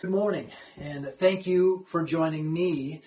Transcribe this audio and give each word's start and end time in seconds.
Good 0.00 0.12
morning, 0.12 0.50
and 0.78 1.12
thank 1.18 1.46
you 1.46 1.84
for 1.88 2.02
joining 2.04 2.50
me 2.50 3.02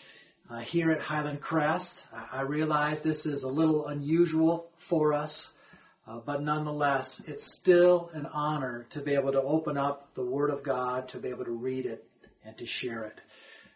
uh, 0.47 0.59
here 0.59 0.91
at 0.91 1.01
Highland 1.01 1.41
Crest. 1.41 2.05
I 2.31 2.41
realize 2.41 3.01
this 3.01 3.25
is 3.25 3.41
a 3.41 3.47
little 3.47 3.87
unusual 3.87 4.69
for 4.77 5.11
us, 5.13 5.51
uh, 6.07 6.19
but 6.23 6.43
nonetheless, 6.43 7.19
it's 7.25 7.45
still 7.45 8.11
an 8.13 8.27
honor 8.27 8.85
to 8.91 8.99
be 8.99 9.15
able 9.15 9.31
to 9.31 9.41
open 9.41 9.75
up 9.75 10.13
the 10.13 10.21
Word 10.21 10.51
of 10.51 10.61
God, 10.61 11.07
to 11.07 11.17
be 11.17 11.29
able 11.29 11.45
to 11.45 11.51
read 11.51 11.87
it, 11.87 12.05
and 12.45 12.55
to 12.59 12.67
share 12.67 13.05
it. 13.05 13.19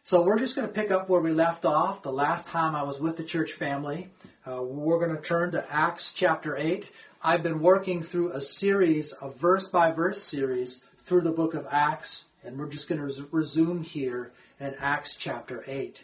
So 0.04 0.22
we're 0.22 0.38
just 0.38 0.56
going 0.56 0.68
to 0.68 0.74
pick 0.74 0.92
up 0.92 1.10
where 1.10 1.20
we 1.20 1.32
left 1.32 1.66
off. 1.66 2.04
The 2.04 2.12
last 2.12 2.48
time 2.50 2.76
I 2.76 2.84
was 2.84 3.00
with 3.00 3.18
the 3.18 3.24
church 3.24 3.54
family, 3.54 4.12
uh, 4.46 4.62
we're 4.62 5.04
going 5.04 5.18
to 5.18 5.24
turn 5.24 5.54
to 5.54 5.74
Acts 5.74 6.14
chapter 6.14 6.56
8. 6.56 6.88
I've 7.24 7.42
been 7.42 7.62
working 7.62 8.04
through 8.04 8.34
a 8.34 8.42
series, 8.42 9.16
a 9.20 9.32
verse 9.32 9.68
by 9.68 9.90
verse 9.90 10.22
series, 10.22 10.84
through 11.00 11.22
the 11.22 11.32
book 11.32 11.56
of 11.56 11.66
Acts 11.72 12.27
and 12.48 12.58
we're 12.58 12.70
just 12.70 12.88
going 12.88 13.06
to 13.06 13.28
resume 13.32 13.84
here 13.84 14.32
in 14.60 14.74
Acts 14.80 15.16
chapter 15.16 15.64
8. 15.68 16.04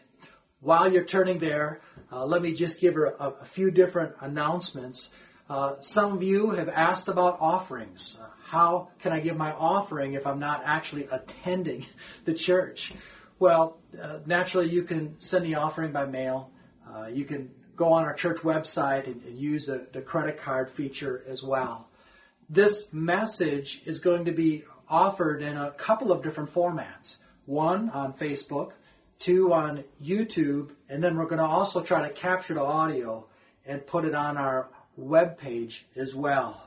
While 0.59 0.91
you're 0.91 1.05
turning 1.05 1.39
there, 1.39 1.81
uh, 2.11 2.25
let 2.25 2.41
me 2.41 2.53
just 2.53 2.81
give 2.81 2.97
a, 2.97 3.33
a 3.41 3.45
few 3.45 3.71
different 3.71 4.15
announcements. 4.19 5.09
Uh, 5.49 5.75
some 5.79 6.13
of 6.13 6.21
you 6.21 6.51
have 6.51 6.67
asked 6.67 7.07
about 7.07 7.37
offerings. 7.39 8.19
Uh, 8.21 8.27
how 8.43 8.89
can 8.99 9.13
I 9.13 9.21
give 9.21 9.37
my 9.37 9.53
offering 9.53 10.13
if 10.13 10.27
I'm 10.27 10.39
not 10.39 10.63
actually 10.65 11.07
attending 11.09 11.85
the 12.25 12.33
church? 12.33 12.93
Well, 13.39 13.77
uh, 14.01 14.19
naturally, 14.25 14.69
you 14.69 14.83
can 14.83 15.19
send 15.19 15.45
the 15.45 15.55
offering 15.55 15.93
by 15.93 16.05
mail. 16.05 16.51
Uh, 16.93 17.07
you 17.07 17.23
can 17.23 17.51
go 17.77 17.93
on 17.93 18.03
our 18.03 18.13
church 18.13 18.39
website 18.39 19.07
and, 19.07 19.23
and 19.23 19.37
use 19.37 19.67
the, 19.67 19.87
the 19.93 20.01
credit 20.01 20.37
card 20.37 20.69
feature 20.69 21.23
as 21.27 21.41
well. 21.41 21.87
This 22.49 22.85
message 22.91 23.81
is 23.85 24.01
going 24.01 24.25
to 24.25 24.33
be 24.33 24.63
offered 24.93 25.41
in 25.41 25.57
a 25.57 25.71
couple 25.71 26.11
of 26.11 26.21
different 26.21 26.53
formats. 26.53 27.17
One 27.47 27.89
on 27.89 28.13
Facebook, 28.13 28.73
two 29.17 29.51
on 29.51 29.83
YouTube, 30.01 30.69
and 30.87 31.03
then 31.03 31.17
we're 31.17 31.25
going 31.25 31.39
to 31.39 31.47
also 31.47 31.81
try 31.81 32.07
to 32.07 32.13
capture 32.13 32.53
the 32.53 32.63
audio 32.63 33.25
and 33.65 33.85
put 33.85 34.05
it 34.05 34.13
on 34.13 34.37
our 34.37 34.69
web 34.95 35.39
page 35.39 35.83
as 35.95 36.13
well. 36.13 36.61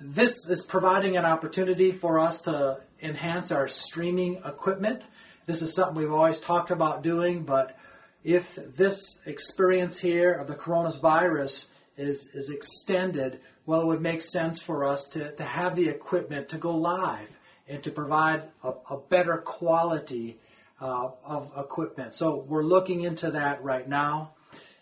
This 0.00 0.48
is 0.48 0.62
providing 0.62 1.16
an 1.16 1.24
opportunity 1.24 1.92
for 1.92 2.18
us 2.18 2.40
to 2.42 2.80
enhance 3.00 3.52
our 3.52 3.68
streaming 3.68 4.42
equipment. 4.44 5.02
This 5.46 5.62
is 5.62 5.72
something 5.72 5.94
we've 5.94 6.12
always 6.12 6.40
talked 6.40 6.72
about 6.72 7.04
doing, 7.04 7.44
but 7.44 7.76
if 8.24 8.58
this 8.76 9.16
experience 9.26 9.96
here 9.96 10.32
of 10.32 10.48
the 10.48 10.56
coronavirus 10.56 11.66
is, 12.02 12.28
is 12.34 12.50
extended, 12.50 13.40
well, 13.64 13.80
it 13.80 13.86
would 13.86 14.02
make 14.02 14.22
sense 14.22 14.60
for 14.60 14.84
us 14.84 15.08
to, 15.10 15.32
to 15.36 15.44
have 15.44 15.76
the 15.76 15.88
equipment 15.88 16.50
to 16.50 16.58
go 16.58 16.74
live 16.76 17.28
and 17.68 17.82
to 17.84 17.90
provide 17.90 18.42
a, 18.62 18.72
a 18.90 18.96
better 18.96 19.38
quality 19.38 20.38
uh, 20.80 21.10
of 21.24 21.52
equipment. 21.56 22.14
So 22.14 22.36
we're 22.36 22.64
looking 22.64 23.02
into 23.02 23.32
that 23.32 23.62
right 23.62 23.88
now. 23.88 24.32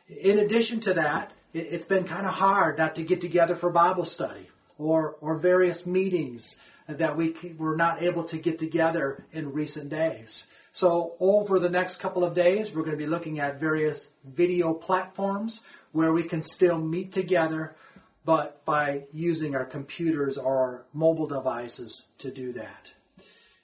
In 0.08 0.38
addition 0.38 0.80
to 0.80 0.94
that, 0.94 1.32
it, 1.52 1.72
has 1.72 1.84
been 1.84 2.04
kind 2.04 2.26
of 2.26 2.32
hard 2.32 2.78
not 2.78 2.94
to 2.96 3.02
get 3.02 3.20
together 3.20 3.54
for 3.54 3.70
Bible 3.70 4.04
study 4.04 4.48
or, 4.78 5.16
or 5.20 5.36
various 5.36 5.84
meetings 5.84 6.56
that 6.88 7.16
we 7.16 7.34
were 7.58 7.76
not 7.76 8.02
able 8.02 8.24
to 8.24 8.38
get 8.38 8.58
together 8.58 9.24
in 9.32 9.52
recent 9.52 9.90
days. 9.90 10.46
So 10.72 11.14
over 11.20 11.58
the 11.58 11.68
next 11.68 11.96
couple 11.96 12.24
of 12.24 12.34
days, 12.34 12.72
we're 12.72 12.82
going 12.82 12.96
to 12.96 13.04
be 13.04 13.06
looking 13.06 13.40
at 13.40 13.60
various 13.60 14.08
video 14.24 14.72
platforms 14.72 15.60
where 15.92 16.12
we 16.12 16.22
can 16.22 16.42
still 16.42 16.78
meet 16.78 17.12
together, 17.12 17.74
but 18.24 18.64
by 18.64 19.04
using 19.12 19.54
our 19.54 19.64
computers 19.64 20.38
or 20.38 20.58
our 20.58 20.84
mobile 20.92 21.26
devices 21.26 22.06
to 22.18 22.30
do 22.30 22.52
that. 22.52 22.92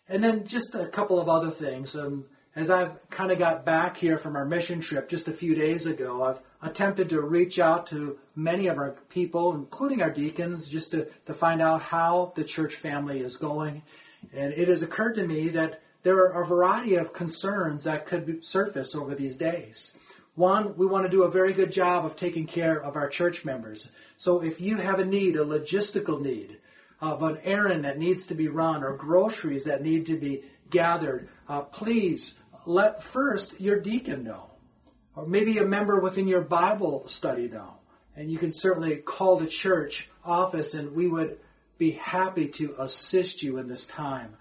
And 0.09 0.23
then 0.23 0.47
just 0.47 0.75
a 0.75 0.87
couple 0.87 1.21
of 1.21 1.29
other 1.29 1.51
things. 1.51 1.97
Um, 1.97 2.27
as 2.55 2.71
I've 2.71 3.11
kind 3.11 3.31
of 3.31 3.39
got 3.39 3.67
back 3.67 3.99
here 3.99 4.17
from 4.17 4.35
our 4.35 4.47
mission 4.47 4.81
trip 4.81 5.11
just 5.11 5.29
a 5.29 5.33
few 5.33 5.55
days 5.55 5.85
ago, 5.85 6.25
I've 6.25 6.41
attempted 6.63 7.11
to 7.11 7.21
reach 7.21 7.59
out 7.59 7.89
to 7.89 8.19
many 8.35 8.69
of 8.69 8.79
our 8.79 8.93
people, 9.11 9.55
including 9.55 10.01
our 10.01 10.11
deacons, 10.11 10.69
just 10.69 10.93
to, 10.93 11.07
to 11.27 11.35
find 11.35 11.61
out 11.61 11.83
how 11.83 12.33
the 12.35 12.45
church 12.45 12.75
family 12.75 13.21
is 13.21 13.37
going. 13.37 13.83
And 14.33 14.55
it 14.55 14.69
has 14.69 14.83
occurred 14.83 15.17
to 15.17 15.27
me 15.27 15.51
that 15.51 15.83
there 16.03 16.17
are 16.17 16.43
a 16.43 16.47
variety 16.47 16.95
of 16.95 17.13
concerns 17.13 17.85
that 17.85 18.07
could 18.07 18.45
surface 18.45 18.95
over 18.95 19.15
these 19.15 19.37
days. 19.37 19.93
One, 20.37 20.77
we 20.77 20.85
want 20.85 21.07
to 21.07 21.11
do 21.11 21.23
a 21.23 21.31
very 21.31 21.55
good 21.55 21.73
job 21.73 22.05
of 22.05 22.15
taking 22.15 22.47
care 22.47 22.79
of 22.81 22.95
our 22.95 23.09
church 23.09 23.45
members. 23.45 23.91
So 24.19 24.43
if 24.43 24.61
you 24.61 24.77
have 24.77 24.99
a 24.99 25.05
need, 25.05 25.37
a 25.37 25.45
logistical 25.45 26.21
need, 26.21 26.59
of 27.01 27.23
an 27.23 27.39
errand 27.43 27.85
that 27.85 27.99
needs 27.99 28.27
to 28.27 28.35
be 28.35 28.49
run 28.49 28.85
or 28.85 28.97
groceries 28.97 29.65
that 29.65 29.83
need 29.83 30.07
to 30.07 30.17
be 30.19 30.45
gathered, 30.69 31.31
uh, 31.49 31.63
please 31.63 32.35
let 32.67 33.03
first 33.03 33.61
your 33.61 33.81
deacon 33.81 34.25
know. 34.25 34.51
Or 35.15 35.27
maybe 35.27 35.57
a 35.57 35.65
member 35.65 36.01
within 36.01 36.29
your 36.29 36.43
Bible 36.43 37.09
study 37.09 37.49
know. 37.49 37.73
And 38.15 38.31
you 38.31 38.37
can 38.37 38.53
certainly 38.53 38.97
call 38.97 39.37
the 39.37 39.47
church 39.47 40.09
office 40.23 40.75
and 40.75 40.95
we 40.95 41.09
would 41.09 41.39
be 41.79 41.93
happy 41.93 42.49
to 42.49 42.75
assist 42.79 43.43
you 43.43 43.57
in 43.57 43.69
this 43.69 43.87
time. 43.87 44.37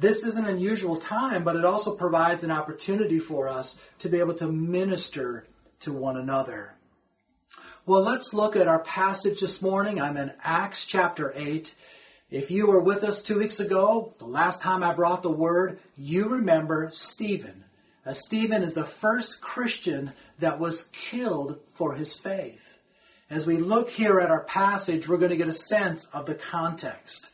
This 0.00 0.24
is 0.24 0.34
an 0.34 0.46
unusual 0.46 0.96
time, 0.96 1.44
but 1.44 1.54
it 1.54 1.64
also 1.64 1.94
provides 1.94 2.42
an 2.42 2.50
opportunity 2.50 3.20
for 3.20 3.48
us 3.48 3.78
to 4.00 4.08
be 4.08 4.18
able 4.18 4.34
to 4.34 4.50
minister 4.50 5.46
to 5.80 5.92
one 5.92 6.16
another. 6.16 6.74
Well, 7.86 8.02
let's 8.02 8.34
look 8.34 8.56
at 8.56 8.66
our 8.66 8.80
passage 8.80 9.40
this 9.40 9.62
morning. 9.62 10.00
I'm 10.00 10.16
in 10.16 10.32
Acts 10.42 10.84
chapter 10.84 11.32
8. 11.36 11.72
If 12.28 12.50
you 12.50 12.66
were 12.66 12.80
with 12.80 13.04
us 13.04 13.22
two 13.22 13.38
weeks 13.38 13.60
ago, 13.60 14.14
the 14.18 14.24
last 14.24 14.60
time 14.60 14.82
I 14.82 14.94
brought 14.94 15.22
the 15.22 15.30
word, 15.30 15.78
you 15.96 16.28
remember 16.30 16.88
Stephen. 16.90 17.62
Uh, 18.04 18.14
Stephen 18.14 18.64
is 18.64 18.74
the 18.74 18.84
first 18.84 19.40
Christian 19.40 20.12
that 20.40 20.58
was 20.58 20.90
killed 20.92 21.60
for 21.74 21.94
his 21.94 22.16
faith. 22.16 22.78
As 23.30 23.46
we 23.46 23.58
look 23.58 23.90
here 23.90 24.18
at 24.18 24.30
our 24.30 24.42
passage, 24.42 25.06
we're 25.06 25.18
going 25.18 25.30
to 25.30 25.36
get 25.36 25.48
a 25.48 25.52
sense 25.52 26.06
of 26.06 26.26
the 26.26 26.34
context. 26.34 27.30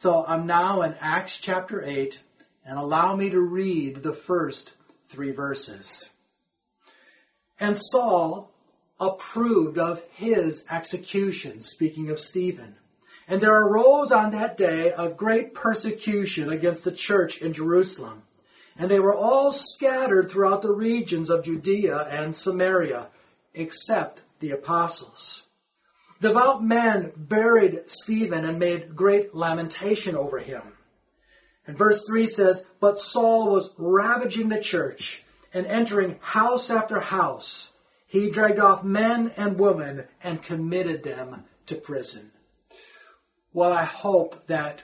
So 0.00 0.24
I'm 0.26 0.46
now 0.46 0.80
in 0.80 0.94
Acts 0.98 1.36
chapter 1.36 1.84
8, 1.84 2.18
and 2.64 2.78
allow 2.78 3.14
me 3.14 3.28
to 3.28 3.38
read 3.38 3.96
the 3.96 4.14
first 4.14 4.72
three 5.08 5.30
verses. 5.30 6.08
And 7.58 7.76
Saul 7.76 8.50
approved 8.98 9.76
of 9.76 10.02
his 10.12 10.64
execution, 10.70 11.60
speaking 11.60 12.08
of 12.08 12.18
Stephen. 12.18 12.76
And 13.28 13.42
there 13.42 13.54
arose 13.54 14.10
on 14.10 14.30
that 14.30 14.56
day 14.56 14.94
a 14.96 15.10
great 15.10 15.52
persecution 15.52 16.50
against 16.50 16.84
the 16.84 16.92
church 16.92 17.42
in 17.42 17.52
Jerusalem. 17.52 18.22
And 18.78 18.90
they 18.90 19.00
were 19.00 19.14
all 19.14 19.52
scattered 19.52 20.30
throughout 20.30 20.62
the 20.62 20.72
regions 20.72 21.28
of 21.28 21.44
Judea 21.44 21.98
and 22.08 22.34
Samaria, 22.34 23.08
except 23.52 24.22
the 24.38 24.52
apostles. 24.52 25.44
Devout 26.20 26.62
men 26.62 27.12
buried 27.16 27.84
Stephen 27.86 28.44
and 28.44 28.58
made 28.58 28.94
great 28.94 29.34
lamentation 29.34 30.16
over 30.16 30.38
him. 30.38 30.62
And 31.66 31.78
verse 31.78 32.04
3 32.06 32.26
says, 32.26 32.64
But 32.78 33.00
Saul 33.00 33.52
was 33.52 33.70
ravaging 33.78 34.48
the 34.48 34.60
church 34.60 35.24
and 35.54 35.66
entering 35.66 36.18
house 36.20 36.70
after 36.70 37.00
house. 37.00 37.72
He 38.06 38.30
dragged 38.30 38.58
off 38.58 38.84
men 38.84 39.32
and 39.36 39.58
women 39.58 40.04
and 40.22 40.42
committed 40.42 41.02
them 41.02 41.44
to 41.66 41.76
prison. 41.76 42.30
Well, 43.52 43.72
I 43.72 43.84
hope 43.84 44.46
that 44.48 44.82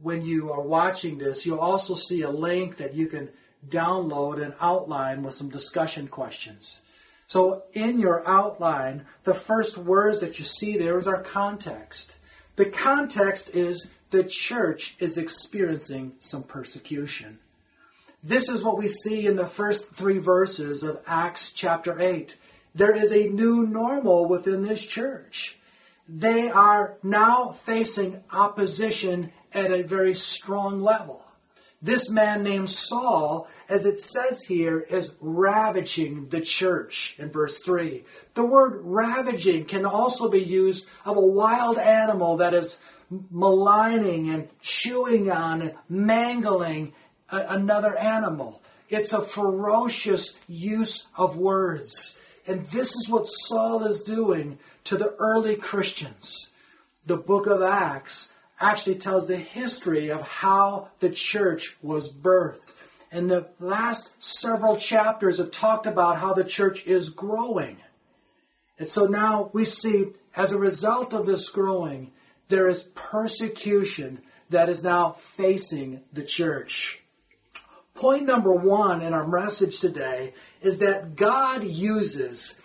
when 0.00 0.22
you 0.22 0.52
are 0.52 0.60
watching 0.62 1.18
this, 1.18 1.44
you'll 1.44 1.58
also 1.58 1.94
see 1.94 2.22
a 2.22 2.30
link 2.30 2.78
that 2.78 2.94
you 2.94 3.08
can 3.08 3.30
download 3.68 4.42
and 4.42 4.54
outline 4.60 5.22
with 5.22 5.34
some 5.34 5.50
discussion 5.50 6.08
questions. 6.08 6.80
So 7.28 7.64
in 7.74 8.00
your 8.00 8.26
outline, 8.26 9.04
the 9.24 9.34
first 9.34 9.76
words 9.76 10.22
that 10.22 10.38
you 10.38 10.46
see 10.46 10.78
there 10.78 10.96
is 10.96 11.06
our 11.06 11.22
context. 11.22 12.16
The 12.56 12.64
context 12.64 13.50
is 13.50 13.86
the 14.10 14.24
church 14.24 14.96
is 14.98 15.18
experiencing 15.18 16.14
some 16.20 16.42
persecution. 16.42 17.38
This 18.24 18.48
is 18.48 18.64
what 18.64 18.78
we 18.78 18.88
see 18.88 19.26
in 19.26 19.36
the 19.36 19.46
first 19.46 19.90
three 19.90 20.18
verses 20.18 20.82
of 20.82 21.00
Acts 21.06 21.52
chapter 21.52 22.00
8. 22.00 22.34
There 22.74 22.96
is 22.96 23.12
a 23.12 23.28
new 23.28 23.66
normal 23.66 24.24
within 24.24 24.62
this 24.62 24.82
church. 24.82 25.58
They 26.08 26.48
are 26.48 26.96
now 27.02 27.52
facing 27.66 28.22
opposition 28.32 29.32
at 29.52 29.70
a 29.70 29.82
very 29.82 30.14
strong 30.14 30.80
level. 30.80 31.22
This 31.80 32.10
man 32.10 32.42
named 32.42 32.68
Saul, 32.68 33.46
as 33.68 33.86
it 33.86 34.00
says 34.00 34.42
here, 34.42 34.80
is 34.80 35.12
ravaging 35.20 36.28
the 36.28 36.40
church 36.40 37.14
in 37.18 37.30
verse 37.30 37.60
3. 37.60 38.04
The 38.34 38.44
word 38.44 38.80
ravaging 38.82 39.66
can 39.66 39.86
also 39.86 40.28
be 40.28 40.42
used 40.42 40.86
of 41.04 41.16
a 41.16 41.20
wild 41.20 41.78
animal 41.78 42.38
that 42.38 42.52
is 42.52 42.76
maligning 43.30 44.30
and 44.30 44.48
chewing 44.60 45.30
on 45.30 45.62
and 45.62 45.74
mangling 45.88 46.94
a, 47.30 47.38
another 47.48 47.96
animal. 47.96 48.60
It's 48.88 49.12
a 49.12 49.22
ferocious 49.22 50.36
use 50.48 51.06
of 51.14 51.36
words. 51.36 52.16
And 52.46 52.66
this 52.68 52.96
is 52.96 53.08
what 53.08 53.28
Saul 53.28 53.84
is 53.84 54.02
doing 54.02 54.58
to 54.84 54.96
the 54.96 55.14
early 55.18 55.54
Christians. 55.54 56.48
The 57.06 57.16
book 57.16 57.46
of 57.46 57.62
Acts 57.62 58.32
actually 58.60 58.96
tells 58.96 59.26
the 59.26 59.36
history 59.36 60.10
of 60.10 60.22
how 60.22 60.88
the 60.98 61.10
church 61.10 61.76
was 61.82 62.12
birthed. 62.12 62.74
And 63.10 63.30
the 63.30 63.48
last 63.58 64.10
several 64.18 64.76
chapters 64.76 65.38
have 65.38 65.50
talked 65.50 65.86
about 65.86 66.18
how 66.18 66.34
the 66.34 66.44
church 66.44 66.84
is 66.86 67.08
growing. 67.10 67.78
And 68.78 68.88
so 68.88 69.06
now 69.06 69.50
we 69.52 69.64
see, 69.64 70.08
as 70.36 70.52
a 70.52 70.58
result 70.58 71.14
of 71.14 71.24
this 71.24 71.48
growing, 71.48 72.12
there 72.48 72.68
is 72.68 72.82
persecution 72.94 74.20
that 74.50 74.68
is 74.68 74.82
now 74.82 75.12
facing 75.12 76.00
the 76.12 76.22
church. 76.22 77.00
Point 77.94 78.26
number 78.26 78.54
one 78.54 79.02
in 79.02 79.12
our 79.12 79.26
message 79.26 79.80
today 79.80 80.34
is 80.62 80.78
that 80.78 81.16
God 81.16 81.64
uses 81.64 82.56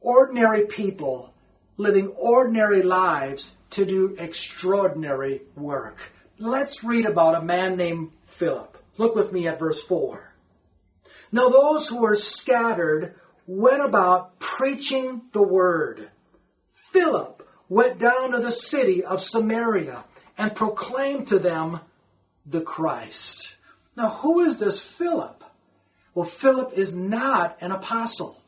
ordinary 0.00 0.66
people 0.66 1.32
living 1.76 2.08
ordinary 2.08 2.82
lives 2.82 3.54
to 3.70 3.84
do 3.84 4.16
extraordinary 4.18 5.42
work. 5.56 5.98
Let's 6.38 6.82
read 6.84 7.06
about 7.06 7.34
a 7.34 7.44
man 7.44 7.76
named 7.76 8.10
Philip. 8.26 8.76
Look 8.98 9.14
with 9.14 9.32
me 9.32 9.46
at 9.48 9.58
verse 9.58 9.80
4. 9.82 10.32
Now 11.32 11.48
those 11.48 11.88
who 11.88 12.00
were 12.00 12.16
scattered 12.16 13.14
went 13.46 13.82
about 13.82 14.38
preaching 14.38 15.22
the 15.32 15.42
word. 15.42 16.08
Philip 16.92 17.48
went 17.68 17.98
down 17.98 18.32
to 18.32 18.38
the 18.38 18.52
city 18.52 19.04
of 19.04 19.20
Samaria 19.20 20.04
and 20.36 20.54
proclaimed 20.54 21.28
to 21.28 21.38
them 21.38 21.80
the 22.46 22.60
Christ. 22.60 23.56
Now, 23.96 24.08
who 24.08 24.40
is 24.40 24.58
this 24.58 24.80
Philip? 24.80 25.44
Well, 26.14 26.24
Philip 26.24 26.72
is 26.74 26.94
not 26.94 27.58
an 27.60 27.70
apostle. 27.70 28.39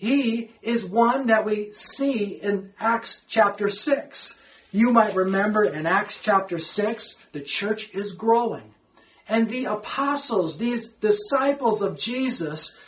He 0.00 0.50
is 0.62 0.82
one 0.82 1.26
that 1.26 1.44
we 1.44 1.72
see 1.74 2.24
in 2.24 2.72
Acts 2.80 3.20
chapter 3.28 3.68
6. 3.68 4.34
You 4.72 4.92
might 4.92 5.14
remember 5.14 5.62
in 5.62 5.84
Acts 5.84 6.18
chapter 6.22 6.58
6, 6.58 7.16
the 7.32 7.42
church 7.42 7.90
is 7.92 8.12
growing. 8.12 8.72
And 9.28 9.46
the 9.46 9.66
apostles, 9.66 10.56
these 10.56 10.86
disciples 10.86 11.82
of 11.82 11.98
Jesus, 11.98 12.78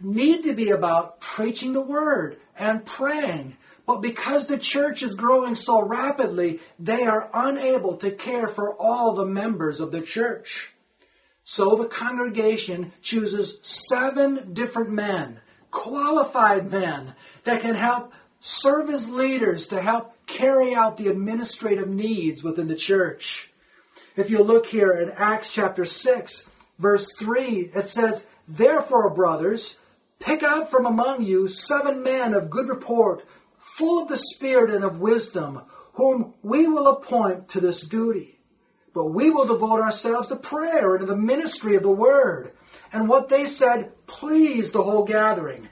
need 0.00 0.44
to 0.44 0.52
be 0.52 0.70
about 0.70 1.20
preaching 1.20 1.72
the 1.72 1.80
word 1.80 2.36
and 2.56 2.86
praying. 2.86 3.56
But 3.84 4.00
because 4.00 4.46
the 4.46 4.56
church 4.56 5.02
is 5.02 5.16
growing 5.16 5.56
so 5.56 5.82
rapidly, 5.82 6.60
they 6.78 7.02
are 7.02 7.28
unable 7.34 7.96
to 7.96 8.12
care 8.12 8.46
for 8.46 8.76
all 8.76 9.14
the 9.14 9.26
members 9.26 9.80
of 9.80 9.90
the 9.90 10.02
church. 10.02 10.72
So 11.42 11.74
the 11.74 11.88
congregation 11.88 12.92
chooses 13.02 13.58
seven 13.62 14.52
different 14.52 14.90
men, 14.90 15.40
qualified 15.70 16.70
men, 16.70 17.14
that 17.44 17.62
can 17.62 17.74
help 17.74 18.12
serve 18.40 18.90
as 18.90 19.08
leaders 19.08 19.68
to 19.68 19.80
help 19.80 20.14
carry 20.26 20.74
out 20.74 20.96
the 20.96 21.08
administrative 21.08 21.88
needs 21.88 22.42
within 22.42 22.68
the 22.68 22.76
church. 22.76 23.50
If 24.16 24.30
you 24.30 24.42
look 24.42 24.66
here 24.66 24.92
in 24.92 25.10
Acts 25.10 25.50
chapter 25.50 25.84
6, 25.84 26.44
verse 26.78 27.16
3, 27.18 27.72
it 27.74 27.86
says, 27.86 28.24
Therefore, 28.48 29.10
brothers, 29.10 29.78
Pick 30.20 30.42
out 30.42 30.70
from 30.70 30.84
among 30.84 31.22
you 31.22 31.48
seven 31.48 32.02
men 32.02 32.34
of 32.34 32.50
good 32.50 32.68
report, 32.68 33.24
full 33.58 34.02
of 34.02 34.08
the 34.08 34.18
Spirit 34.18 34.70
and 34.70 34.84
of 34.84 35.00
wisdom, 35.00 35.62
whom 35.94 36.34
we 36.42 36.68
will 36.68 36.88
appoint 36.88 37.48
to 37.50 37.60
this 37.60 37.86
duty. 37.86 38.38
But 38.92 39.06
we 39.06 39.30
will 39.30 39.46
devote 39.46 39.80
ourselves 39.80 40.28
to 40.28 40.36
prayer 40.36 40.94
and 40.94 41.00
to 41.00 41.06
the 41.06 41.16
ministry 41.16 41.76
of 41.76 41.82
the 41.82 41.90
word. 41.90 42.52
And 42.92 43.08
what 43.08 43.28
they 43.28 43.46
said 43.46 43.92
pleased 44.06 44.72
the 44.72 44.82
whole 44.82 45.04
gathering. 45.04 45.68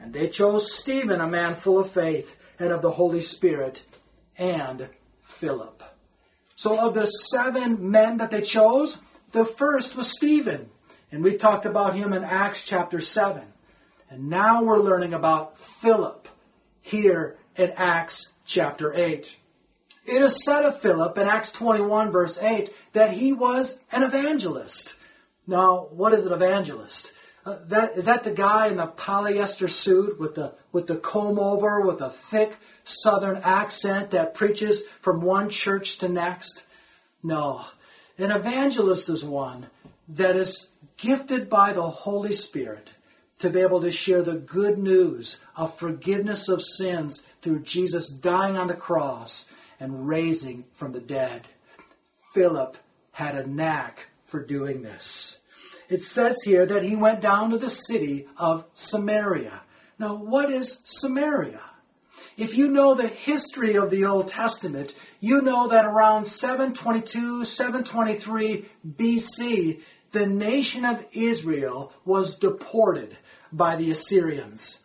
And 0.00 0.12
they 0.12 0.28
chose 0.28 0.72
Stephen, 0.72 1.20
a 1.20 1.26
man 1.26 1.54
full 1.54 1.78
of 1.78 1.90
faith 1.90 2.36
and 2.58 2.72
of 2.72 2.82
the 2.82 2.90
Holy 2.90 3.20
Spirit, 3.20 3.84
and 4.38 4.88
Philip. 5.22 5.82
So 6.54 6.78
of 6.78 6.94
the 6.94 7.06
seven 7.06 7.90
men 7.90 8.18
that 8.18 8.30
they 8.30 8.42
chose, 8.42 9.00
the 9.32 9.44
first 9.44 9.96
was 9.96 10.10
Stephen. 10.10 10.68
And 11.12 11.24
we 11.24 11.36
talked 11.36 11.66
about 11.66 11.96
him 11.96 12.12
in 12.12 12.22
Acts 12.22 12.62
chapter 12.62 13.00
7. 13.00 13.42
And 14.10 14.28
now 14.28 14.62
we're 14.62 14.80
learning 14.80 15.14
about 15.14 15.58
Philip 15.58 16.28
here 16.82 17.36
in 17.56 17.72
Acts 17.76 18.32
chapter 18.44 18.92
8. 18.92 19.36
It 20.06 20.22
is 20.22 20.44
said 20.44 20.64
of 20.64 20.80
Philip 20.80 21.16
in 21.18 21.28
Acts 21.28 21.52
21 21.52 22.10
verse 22.10 22.38
8 22.38 22.70
that 22.92 23.12
he 23.12 23.32
was 23.32 23.78
an 23.92 24.02
evangelist. 24.02 24.94
Now, 25.50 25.88
what 25.90 26.12
is 26.12 26.26
an 26.26 26.32
evangelist? 26.32 27.10
Uh, 27.44 27.56
that 27.66 27.96
is 27.96 28.04
that 28.04 28.22
the 28.22 28.30
guy 28.30 28.68
in 28.68 28.76
the 28.76 28.86
polyester 28.86 29.68
suit 29.68 30.20
with 30.20 30.36
the 30.36 30.54
with 30.70 30.86
the 30.86 30.94
comb 30.94 31.40
over 31.40 31.80
with 31.80 32.00
a 32.00 32.10
thick 32.10 32.56
southern 32.84 33.38
accent 33.38 34.12
that 34.12 34.34
preaches 34.34 34.84
from 35.00 35.22
one 35.22 35.48
church 35.48 35.98
to 35.98 36.08
next? 36.08 36.62
No. 37.24 37.64
An 38.16 38.30
evangelist 38.30 39.08
is 39.08 39.24
one 39.24 39.66
that 40.10 40.36
is 40.36 40.68
gifted 40.98 41.50
by 41.50 41.72
the 41.72 41.90
Holy 41.90 42.32
Spirit 42.32 42.94
to 43.40 43.50
be 43.50 43.58
able 43.58 43.80
to 43.80 43.90
share 43.90 44.22
the 44.22 44.36
good 44.36 44.78
news 44.78 45.40
of 45.56 45.76
forgiveness 45.76 46.48
of 46.48 46.62
sins 46.62 47.26
through 47.42 47.64
Jesus 47.64 48.08
dying 48.08 48.56
on 48.56 48.68
the 48.68 48.74
cross 48.74 49.46
and 49.80 50.06
raising 50.06 50.62
from 50.74 50.92
the 50.92 51.00
dead. 51.00 51.48
Philip 52.34 52.76
had 53.10 53.34
a 53.34 53.48
knack 53.48 54.06
for 54.26 54.40
doing 54.40 54.82
this. 54.82 55.39
It 55.90 56.04
says 56.04 56.40
here 56.42 56.64
that 56.64 56.84
he 56.84 56.94
went 56.94 57.20
down 57.20 57.50
to 57.50 57.58
the 57.58 57.68
city 57.68 58.28
of 58.36 58.64
Samaria. 58.74 59.60
Now, 59.98 60.14
what 60.14 60.50
is 60.50 60.80
Samaria? 60.84 61.60
If 62.36 62.56
you 62.56 62.70
know 62.70 62.94
the 62.94 63.08
history 63.08 63.74
of 63.74 63.90
the 63.90 64.04
Old 64.04 64.28
Testament, 64.28 64.94
you 65.18 65.42
know 65.42 65.68
that 65.68 65.84
around 65.84 66.26
722, 66.26 67.44
723 67.44 68.66
BC, 68.88 69.80
the 70.12 70.26
nation 70.26 70.84
of 70.84 71.04
Israel 71.12 71.92
was 72.04 72.38
deported 72.38 73.16
by 73.52 73.74
the 73.74 73.90
Assyrians. 73.90 74.80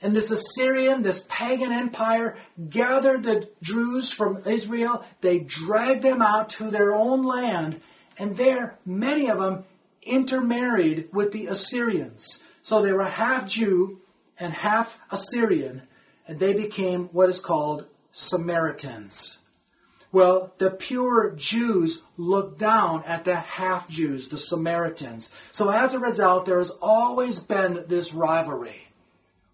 And 0.00 0.16
this 0.16 0.30
Assyrian, 0.30 1.02
this 1.02 1.24
pagan 1.28 1.72
empire, 1.72 2.38
gathered 2.68 3.22
the 3.22 3.48
Jews 3.62 4.10
from 4.10 4.42
Israel. 4.46 5.04
They 5.20 5.38
dragged 5.38 6.02
them 6.02 6.22
out 6.22 6.50
to 6.50 6.70
their 6.70 6.94
own 6.94 7.24
land. 7.24 7.80
And 8.18 8.36
there, 8.36 8.78
many 8.84 9.28
of 9.28 9.38
them 9.38 9.64
intermarried 10.06 11.08
with 11.12 11.32
the 11.32 11.46
Assyrians. 11.48 12.40
So 12.62 12.82
they 12.82 12.92
were 12.92 13.04
half 13.04 13.46
Jew 13.48 14.00
and 14.38 14.52
half 14.52 14.98
Assyrian. 15.10 15.82
And 16.28 16.38
they 16.38 16.54
became 16.54 17.04
what 17.12 17.28
is 17.28 17.40
called 17.40 17.86
Samaritans. 18.12 19.38
Well, 20.12 20.52
the 20.58 20.70
pure 20.70 21.32
Jews 21.36 22.02
looked 22.16 22.58
down 22.58 23.04
at 23.04 23.24
the 23.24 23.36
half 23.36 23.88
Jews, 23.88 24.28
the 24.28 24.38
Samaritans. 24.38 25.30
So 25.52 25.68
as 25.68 25.94
a 25.94 25.98
result, 25.98 26.46
there 26.46 26.58
has 26.58 26.70
always 26.70 27.38
been 27.38 27.84
this 27.88 28.14
rivalry. 28.14 28.86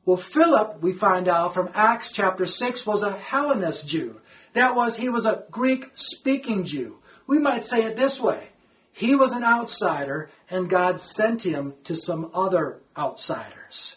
Well, 0.05 0.17
Philip, 0.17 0.83
we 0.83 0.93
find 0.93 1.29
out 1.29 1.55
from 1.55 1.71
Acts 1.75 2.13
chapter 2.13 2.47
6, 2.47 2.87
was 2.87 3.03
a 3.03 3.17
Hellenist 3.17 3.87
Jew. 3.87 4.21
That 4.53 4.77
was, 4.77 4.97
he 4.97 5.09
was 5.09 5.27
a 5.27 5.45
Greek 5.51 5.91
speaking 5.95 6.65
Jew. 6.65 6.99
We 7.27 7.39
might 7.39 7.65
say 7.65 7.85
it 7.85 7.97
this 7.97 8.21
way 8.21 8.49
he 8.93 9.17
was 9.17 9.33
an 9.33 9.43
outsider, 9.43 10.31
and 10.51 10.69
God 10.69 11.01
sent 11.01 11.45
him 11.45 11.75
to 11.85 11.95
some 11.95 12.31
other 12.35 12.81
outsiders. 12.97 13.97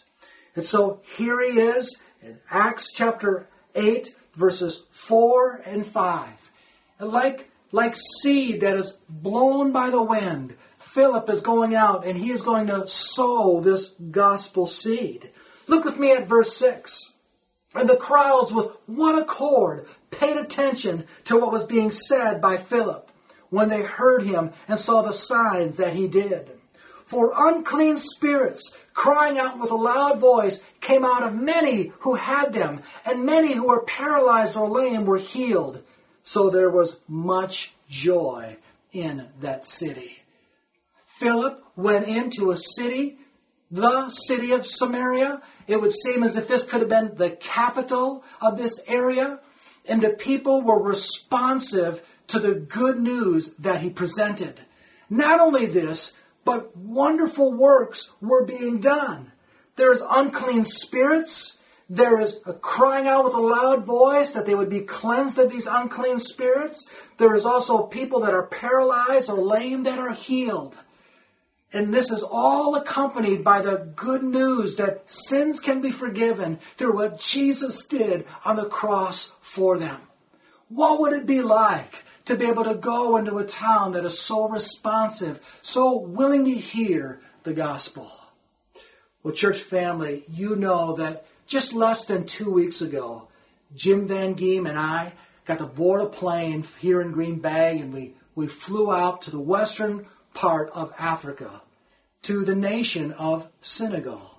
And 0.54 0.64
so 0.64 1.00
here 1.16 1.40
he 1.40 1.60
is 1.60 1.96
in 2.22 2.38
Acts 2.50 2.92
chapter 2.92 3.46
8, 3.74 4.14
verses 4.34 4.82
4 4.92 5.62
and 5.66 5.86
5. 5.86 6.50
Like, 6.98 7.50
like 7.72 7.94
seed 7.94 8.62
that 8.62 8.76
is 8.76 8.96
blown 9.08 9.72
by 9.72 9.90
the 9.90 10.02
wind, 10.02 10.56
Philip 10.78 11.28
is 11.28 11.42
going 11.42 11.74
out 11.74 12.06
and 12.06 12.16
he 12.16 12.30
is 12.30 12.40
going 12.40 12.68
to 12.68 12.86
sow 12.86 13.60
this 13.60 13.88
gospel 14.10 14.66
seed. 14.66 15.30
Look 15.66 15.84
with 15.84 15.98
me 15.98 16.12
at 16.12 16.26
verse 16.26 16.56
6. 16.56 17.12
And 17.74 17.86
the 17.86 17.96
crowds 17.96 18.50
with 18.50 18.70
one 18.86 19.18
accord 19.18 19.86
paid 20.10 20.38
attention 20.38 21.04
to 21.24 21.38
what 21.38 21.52
was 21.52 21.66
being 21.66 21.90
said 21.90 22.40
by 22.40 22.56
Philip 22.56 23.10
when 23.50 23.68
they 23.68 23.82
heard 23.82 24.22
him 24.22 24.52
and 24.68 24.78
saw 24.78 25.02
the 25.02 25.12
signs 25.12 25.76
that 25.76 25.94
he 25.94 26.08
did. 26.08 26.50
For 27.06 27.32
unclean 27.36 27.98
spirits, 27.98 28.76
crying 28.92 29.38
out 29.38 29.60
with 29.60 29.70
a 29.70 29.76
loud 29.76 30.18
voice, 30.18 30.60
came 30.80 31.04
out 31.04 31.22
of 31.22 31.34
many 31.34 31.92
who 32.00 32.16
had 32.16 32.52
them, 32.52 32.82
and 33.04 33.24
many 33.24 33.52
who 33.52 33.68
were 33.68 33.84
paralyzed 33.84 34.56
or 34.56 34.68
lame 34.68 35.04
were 35.04 35.18
healed. 35.18 35.82
So 36.24 36.50
there 36.50 36.70
was 36.70 36.98
much 37.06 37.72
joy 37.88 38.56
in 38.92 39.28
that 39.40 39.64
city. 39.64 40.18
Philip 41.18 41.62
went 41.76 42.08
into 42.08 42.50
a 42.50 42.56
city, 42.56 43.18
the 43.70 44.08
city 44.10 44.52
of 44.52 44.66
Samaria. 44.66 45.42
It 45.68 45.80
would 45.80 45.92
seem 45.92 46.24
as 46.24 46.36
if 46.36 46.48
this 46.48 46.64
could 46.64 46.80
have 46.80 46.88
been 46.88 47.14
the 47.14 47.30
capital 47.30 48.24
of 48.40 48.58
this 48.58 48.80
area. 48.86 49.38
And 49.88 50.02
the 50.02 50.10
people 50.10 50.62
were 50.62 50.82
responsive 50.82 52.02
to 52.28 52.38
the 52.38 52.54
good 52.54 52.98
news 52.98 53.52
that 53.60 53.80
he 53.80 53.90
presented. 53.90 54.60
Not 55.08 55.40
only 55.40 55.66
this, 55.66 56.14
but 56.44 56.76
wonderful 56.76 57.52
works 57.52 58.12
were 58.20 58.44
being 58.44 58.80
done. 58.80 59.30
There's 59.76 60.00
unclean 60.00 60.64
spirits. 60.64 61.58
There 61.88 62.20
is 62.20 62.40
a 62.46 62.52
crying 62.52 63.06
out 63.06 63.24
with 63.24 63.34
a 63.34 63.40
loud 63.40 63.84
voice 63.84 64.32
that 64.32 64.46
they 64.46 64.54
would 64.54 64.70
be 64.70 64.80
cleansed 64.80 65.38
of 65.38 65.50
these 65.50 65.66
unclean 65.66 66.18
spirits. 66.18 66.86
There 67.18 67.34
is 67.34 67.44
also 67.44 67.82
people 67.82 68.20
that 68.20 68.34
are 68.34 68.46
paralyzed 68.46 69.30
or 69.30 69.38
lame 69.38 69.84
that 69.84 69.98
are 69.98 70.12
healed. 70.12 70.76
And 71.72 71.92
this 71.92 72.10
is 72.10 72.22
all 72.22 72.76
accompanied 72.76 73.44
by 73.44 73.60
the 73.60 73.92
good 73.94 74.22
news 74.22 74.76
that 74.76 75.10
sins 75.10 75.60
can 75.60 75.80
be 75.80 75.90
forgiven 75.90 76.58
through 76.76 76.94
what 76.94 77.20
Jesus 77.20 77.84
did 77.86 78.24
on 78.44 78.56
the 78.56 78.68
cross 78.68 79.32
for 79.42 79.78
them. 79.78 80.00
What 80.68 81.00
would 81.00 81.12
it 81.12 81.26
be 81.26 81.42
like 81.42 82.02
to 82.26 82.36
be 82.36 82.46
able 82.46 82.64
to 82.64 82.74
go 82.74 83.16
into 83.16 83.38
a 83.38 83.44
town 83.44 83.92
that 83.92 84.04
is 84.04 84.18
so 84.18 84.48
responsive, 84.48 85.40
so 85.62 85.98
willing 85.98 86.44
to 86.44 86.52
hear 86.52 87.20
the 87.44 87.52
gospel? 87.52 88.10
Well, 89.22 89.34
church 89.34 89.60
family, 89.60 90.24
you 90.28 90.56
know 90.56 90.96
that 90.96 91.26
just 91.46 91.72
less 91.72 92.04
than 92.04 92.26
two 92.26 92.50
weeks 92.50 92.80
ago, 92.80 93.28
Jim 93.74 94.06
Van 94.06 94.34
Geem 94.34 94.68
and 94.68 94.78
I 94.78 95.12
got 95.44 95.58
to 95.58 95.66
board 95.66 96.00
a 96.00 96.06
plane 96.06 96.64
here 96.80 97.00
in 97.00 97.12
Green 97.12 97.38
Bay 97.38 97.78
and 97.78 97.92
we, 97.92 98.14
we 98.34 98.46
flew 98.46 98.92
out 98.92 99.22
to 99.22 99.30
the 99.30 99.40
western 99.40 100.06
part 100.34 100.70
of 100.70 100.92
Africa 100.98 101.62
to 102.22 102.44
the 102.44 102.54
nation 102.54 103.12
of 103.12 103.48
Senegal. 103.60 104.35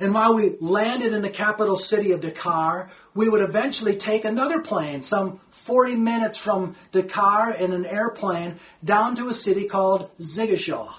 And 0.00 0.14
while 0.14 0.32
we 0.34 0.56
landed 0.60 1.12
in 1.12 1.20
the 1.20 1.30
capital 1.30 1.76
city 1.76 2.12
of 2.12 2.22
Dakar, 2.22 2.90
we 3.14 3.28
would 3.28 3.42
eventually 3.42 3.96
take 3.96 4.24
another 4.24 4.60
plane, 4.60 5.02
some 5.02 5.40
40 5.50 5.96
minutes 5.96 6.38
from 6.38 6.74
Dakar 6.90 7.52
in 7.52 7.72
an 7.74 7.84
airplane, 7.84 8.58
down 8.82 9.16
to 9.16 9.28
a 9.28 9.34
city 9.34 9.66
called 9.66 10.08
Ziguinchor. 10.18 10.90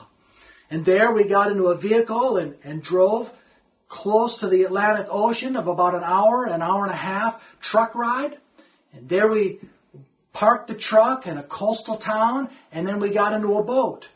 And 0.70 0.86
there 0.86 1.12
we 1.12 1.24
got 1.24 1.52
into 1.52 1.68
a 1.68 1.76
vehicle 1.76 2.38
and, 2.38 2.56
and 2.64 2.84
drove 2.84 3.34
close 3.88 4.38
to 4.38 4.48
the 4.48 4.64
Atlantic 4.64 5.08
Ocean 5.10 5.56
of 5.56 5.68
about 5.68 5.96
an 5.96 6.04
hour, 6.04 6.46
an 6.46 6.62
hour 6.62 6.84
and 6.84 6.94
a 6.94 6.96
half 6.96 7.44
truck 7.60 7.96
ride. 7.96 8.38
And 8.94 9.10
there 9.10 9.28
we 9.28 9.60
parked 10.32 10.68
the 10.68 10.76
truck 10.76 11.26
in 11.26 11.38
a 11.38 11.44
coastal 11.44 11.98
town, 11.98 12.50
and 12.72 12.88
then 12.88 13.00
we 13.00 13.10
got 13.10 13.34
into 13.34 13.58
a 13.58 13.64
boat. 13.64 14.08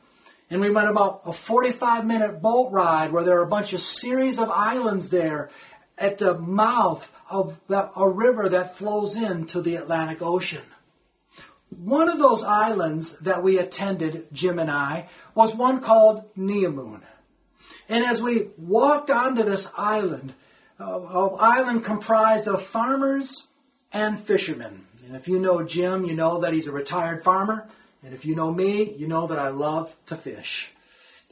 And 0.50 0.62
we 0.62 0.70
went 0.70 0.90
about 0.90 1.24
a 1.26 1.34
45 1.34 2.06
minute 2.06 2.42
boat 2.42 2.72
ride 2.72 3.12
where 3.12 3.24
there 3.24 3.40
are 3.40 3.44
a 3.44 3.48
bunch 3.48 3.74
of 3.74 3.80
series 3.80 4.40
of 4.40 4.50
islands 4.50 5.10
there 5.10 5.50
at 5.98 6.18
the 6.18 6.36
mouth 6.36 7.10
of 7.30 7.58
the, 7.68 7.90
a 7.96 8.08
river 8.08 8.50
that 8.50 8.78
flows 8.78 9.16
into 9.16 9.62
the 9.62 9.78
Atlantic 9.78 10.22
Ocean. 10.22 10.62
One 11.70 12.10
of 12.10 12.20
those 12.20 12.44
islands 12.44 13.18
that 13.20 13.44
we 13.44 13.58
attended, 13.58 14.28
Jim 14.32 14.60
and 14.60 14.70
I, 14.70 15.10
was 15.34 15.54
one 15.54 15.82
called 15.82 16.24
Niomoune. 16.36 17.02
And 17.90 18.06
as 18.06 18.22
we 18.22 18.50
walked 18.58 19.10
onto 19.10 19.44
this 19.44 19.68
island, 19.78 20.34
uh, 20.80 21.00
an 21.00 21.38
island 21.40 21.84
comprised 21.84 22.48
of 22.48 22.64
farmers 22.64 23.46
and 23.92 24.20
fishermen. 24.20 24.86
And 25.08 25.16
if 25.16 25.28
you 25.28 25.40
know 25.40 25.64
Jim, 25.64 26.06
you 26.06 26.16
know 26.16 26.42
that 26.42 26.54
he's 26.54 26.68
a 26.68 26.72
retired 26.72 27.24
farmer. 27.24 27.68
And 28.06 28.14
if 28.14 28.24
you 28.24 28.36
know 28.36 28.54
me, 28.54 28.94
you 28.94 29.08
know 29.08 29.26
that 29.26 29.40
I 29.40 29.48
love 29.48 29.94
to 30.06 30.16
fish. 30.16 30.72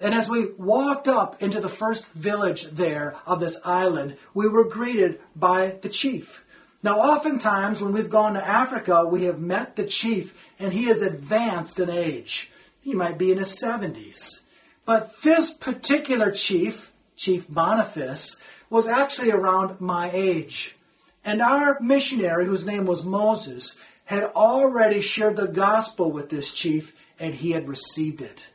And 0.01 0.11
as 0.11 0.27
we 0.27 0.47
walked 0.47 1.07
up 1.07 1.43
into 1.43 1.59
the 1.59 1.69
first 1.69 2.07
village 2.13 2.63
there 2.63 3.15
of 3.27 3.39
this 3.39 3.57
island, 3.63 4.17
we 4.33 4.47
were 4.47 4.63
greeted 4.63 5.19
by 5.35 5.77
the 5.81 5.89
chief. 5.89 6.43
Now, 6.81 6.99
oftentimes 6.99 7.79
when 7.79 7.93
we've 7.93 8.09
gone 8.09 8.33
to 8.33 8.45
Africa, 8.45 9.05
we 9.05 9.25
have 9.25 9.39
met 9.39 9.75
the 9.75 9.85
chief, 9.85 10.33
and 10.57 10.73
he 10.73 10.89
is 10.89 11.03
advanced 11.03 11.79
in 11.79 11.91
age. 11.91 12.51
He 12.81 12.95
might 12.95 13.19
be 13.19 13.31
in 13.31 13.37
his 13.37 13.51
70s. 13.61 14.41
But 14.83 15.21
this 15.21 15.53
particular 15.53 16.31
chief, 16.31 16.91
Chief 17.15 17.47
Boniface, 17.47 18.37
was 18.71 18.87
actually 18.87 19.29
around 19.29 19.79
my 19.79 20.09
age. 20.11 20.75
And 21.23 21.39
our 21.39 21.79
missionary, 21.79 22.47
whose 22.47 22.65
name 22.65 22.87
was 22.87 23.03
Moses, 23.03 23.75
had 24.05 24.23
already 24.23 25.01
shared 25.01 25.35
the 25.35 25.47
gospel 25.47 26.11
with 26.11 26.29
this 26.29 26.51
chief 26.51 26.95
and 27.19 27.33
he 27.33 27.51
had 27.51 27.67
received 27.67 28.21
it. 28.21 28.47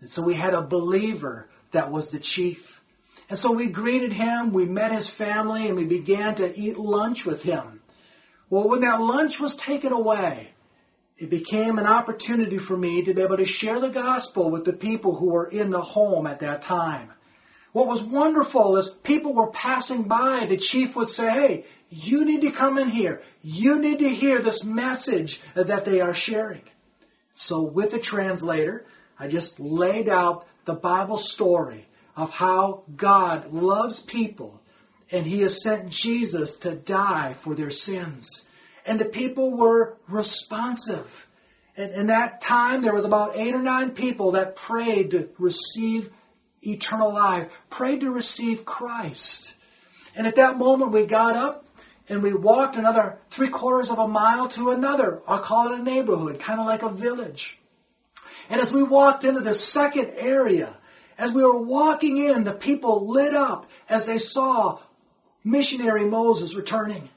And 0.00 0.08
so 0.08 0.22
we 0.22 0.34
had 0.34 0.54
a 0.54 0.62
believer 0.62 1.48
that 1.72 1.90
was 1.90 2.10
the 2.10 2.18
chief. 2.18 2.80
And 3.28 3.38
so 3.38 3.52
we 3.52 3.68
greeted 3.68 4.12
him, 4.12 4.52
we 4.52 4.64
met 4.64 4.90
his 4.90 5.08
family, 5.08 5.68
and 5.68 5.76
we 5.76 5.84
began 5.84 6.34
to 6.36 6.58
eat 6.58 6.76
lunch 6.76 7.24
with 7.24 7.42
him. 7.42 7.80
Well, 8.48 8.68
when 8.68 8.80
that 8.80 9.00
lunch 9.00 9.38
was 9.38 9.54
taken 9.54 9.92
away, 9.92 10.50
it 11.16 11.30
became 11.30 11.78
an 11.78 11.86
opportunity 11.86 12.58
for 12.58 12.76
me 12.76 13.02
to 13.02 13.14
be 13.14 13.22
able 13.22 13.36
to 13.36 13.44
share 13.44 13.78
the 13.78 13.90
gospel 13.90 14.50
with 14.50 14.64
the 14.64 14.72
people 14.72 15.14
who 15.14 15.30
were 15.30 15.46
in 15.46 15.70
the 15.70 15.80
home 15.80 16.26
at 16.26 16.40
that 16.40 16.62
time. 16.62 17.12
What 17.72 17.86
was 17.86 18.02
wonderful 18.02 18.76
is 18.76 18.88
people 18.88 19.32
were 19.32 19.50
passing 19.50 20.04
by. 20.04 20.46
The 20.46 20.56
chief 20.56 20.96
would 20.96 21.08
say, 21.08 21.30
Hey, 21.30 21.64
you 21.88 22.24
need 22.24 22.42
to 22.42 22.50
come 22.50 22.78
in 22.78 22.88
here. 22.88 23.22
You 23.42 23.78
need 23.78 24.00
to 24.00 24.08
hear 24.08 24.40
this 24.40 24.64
message 24.64 25.40
that 25.54 25.84
they 25.84 26.00
are 26.00 26.14
sharing. 26.14 26.62
So, 27.34 27.62
with 27.62 27.92
the 27.92 27.98
translator, 27.98 28.86
I 29.18 29.28
just 29.28 29.60
laid 29.60 30.08
out 30.08 30.46
the 30.64 30.74
Bible 30.74 31.16
story 31.16 31.86
of 32.16 32.30
how 32.30 32.82
God 32.96 33.52
loves 33.52 34.00
people 34.00 34.60
and 35.10 35.26
he 35.26 35.40
has 35.40 35.62
sent 35.62 35.90
Jesus 35.90 36.58
to 36.58 36.74
die 36.74 37.34
for 37.34 37.54
their 37.54 37.70
sins. 37.70 38.44
And 38.86 38.98
the 38.98 39.04
people 39.04 39.56
were 39.56 39.96
responsive. 40.08 41.26
And 41.76 41.92
in 41.92 42.06
that 42.08 42.40
time, 42.40 42.82
there 42.82 42.94
was 42.94 43.04
about 43.04 43.36
eight 43.36 43.54
or 43.54 43.62
nine 43.62 43.90
people 43.90 44.32
that 44.32 44.56
prayed 44.56 45.12
to 45.12 45.28
receive 45.38 46.10
eternal 46.62 47.12
life, 47.12 47.50
prayed 47.68 48.00
to 48.00 48.10
receive 48.10 48.64
Christ. 48.64 49.54
And 50.14 50.26
at 50.26 50.36
that 50.36 50.58
moment, 50.58 50.92
we 50.92 51.06
got 51.06 51.36
up 51.36 51.66
and 52.08 52.22
we 52.22 52.34
walked 52.34 52.76
another 52.76 53.18
three 53.30 53.48
quarters 53.48 53.90
of 53.90 53.98
a 53.98 54.08
mile 54.08 54.48
to 54.48 54.70
another. 54.70 55.22
I'll 55.26 55.38
call 55.38 55.72
it 55.72 55.80
a 55.80 55.82
neighborhood, 55.82 56.40
kind 56.40 56.60
of 56.60 56.66
like 56.66 56.82
a 56.82 56.90
village. 56.90 57.58
And 58.48 58.60
as 58.60 58.72
we 58.72 58.82
walked 58.82 59.24
into 59.24 59.40
the 59.40 59.54
second 59.54 60.10
area, 60.16 60.76
as 61.16 61.30
we 61.30 61.44
were 61.44 61.60
walking 61.60 62.18
in, 62.18 62.44
the 62.44 62.52
people 62.52 63.08
lit 63.08 63.34
up 63.34 63.70
as 63.88 64.06
they 64.06 64.18
saw 64.18 64.80
missionary 65.44 66.04
Moses 66.04 66.54
returning. 66.54 67.08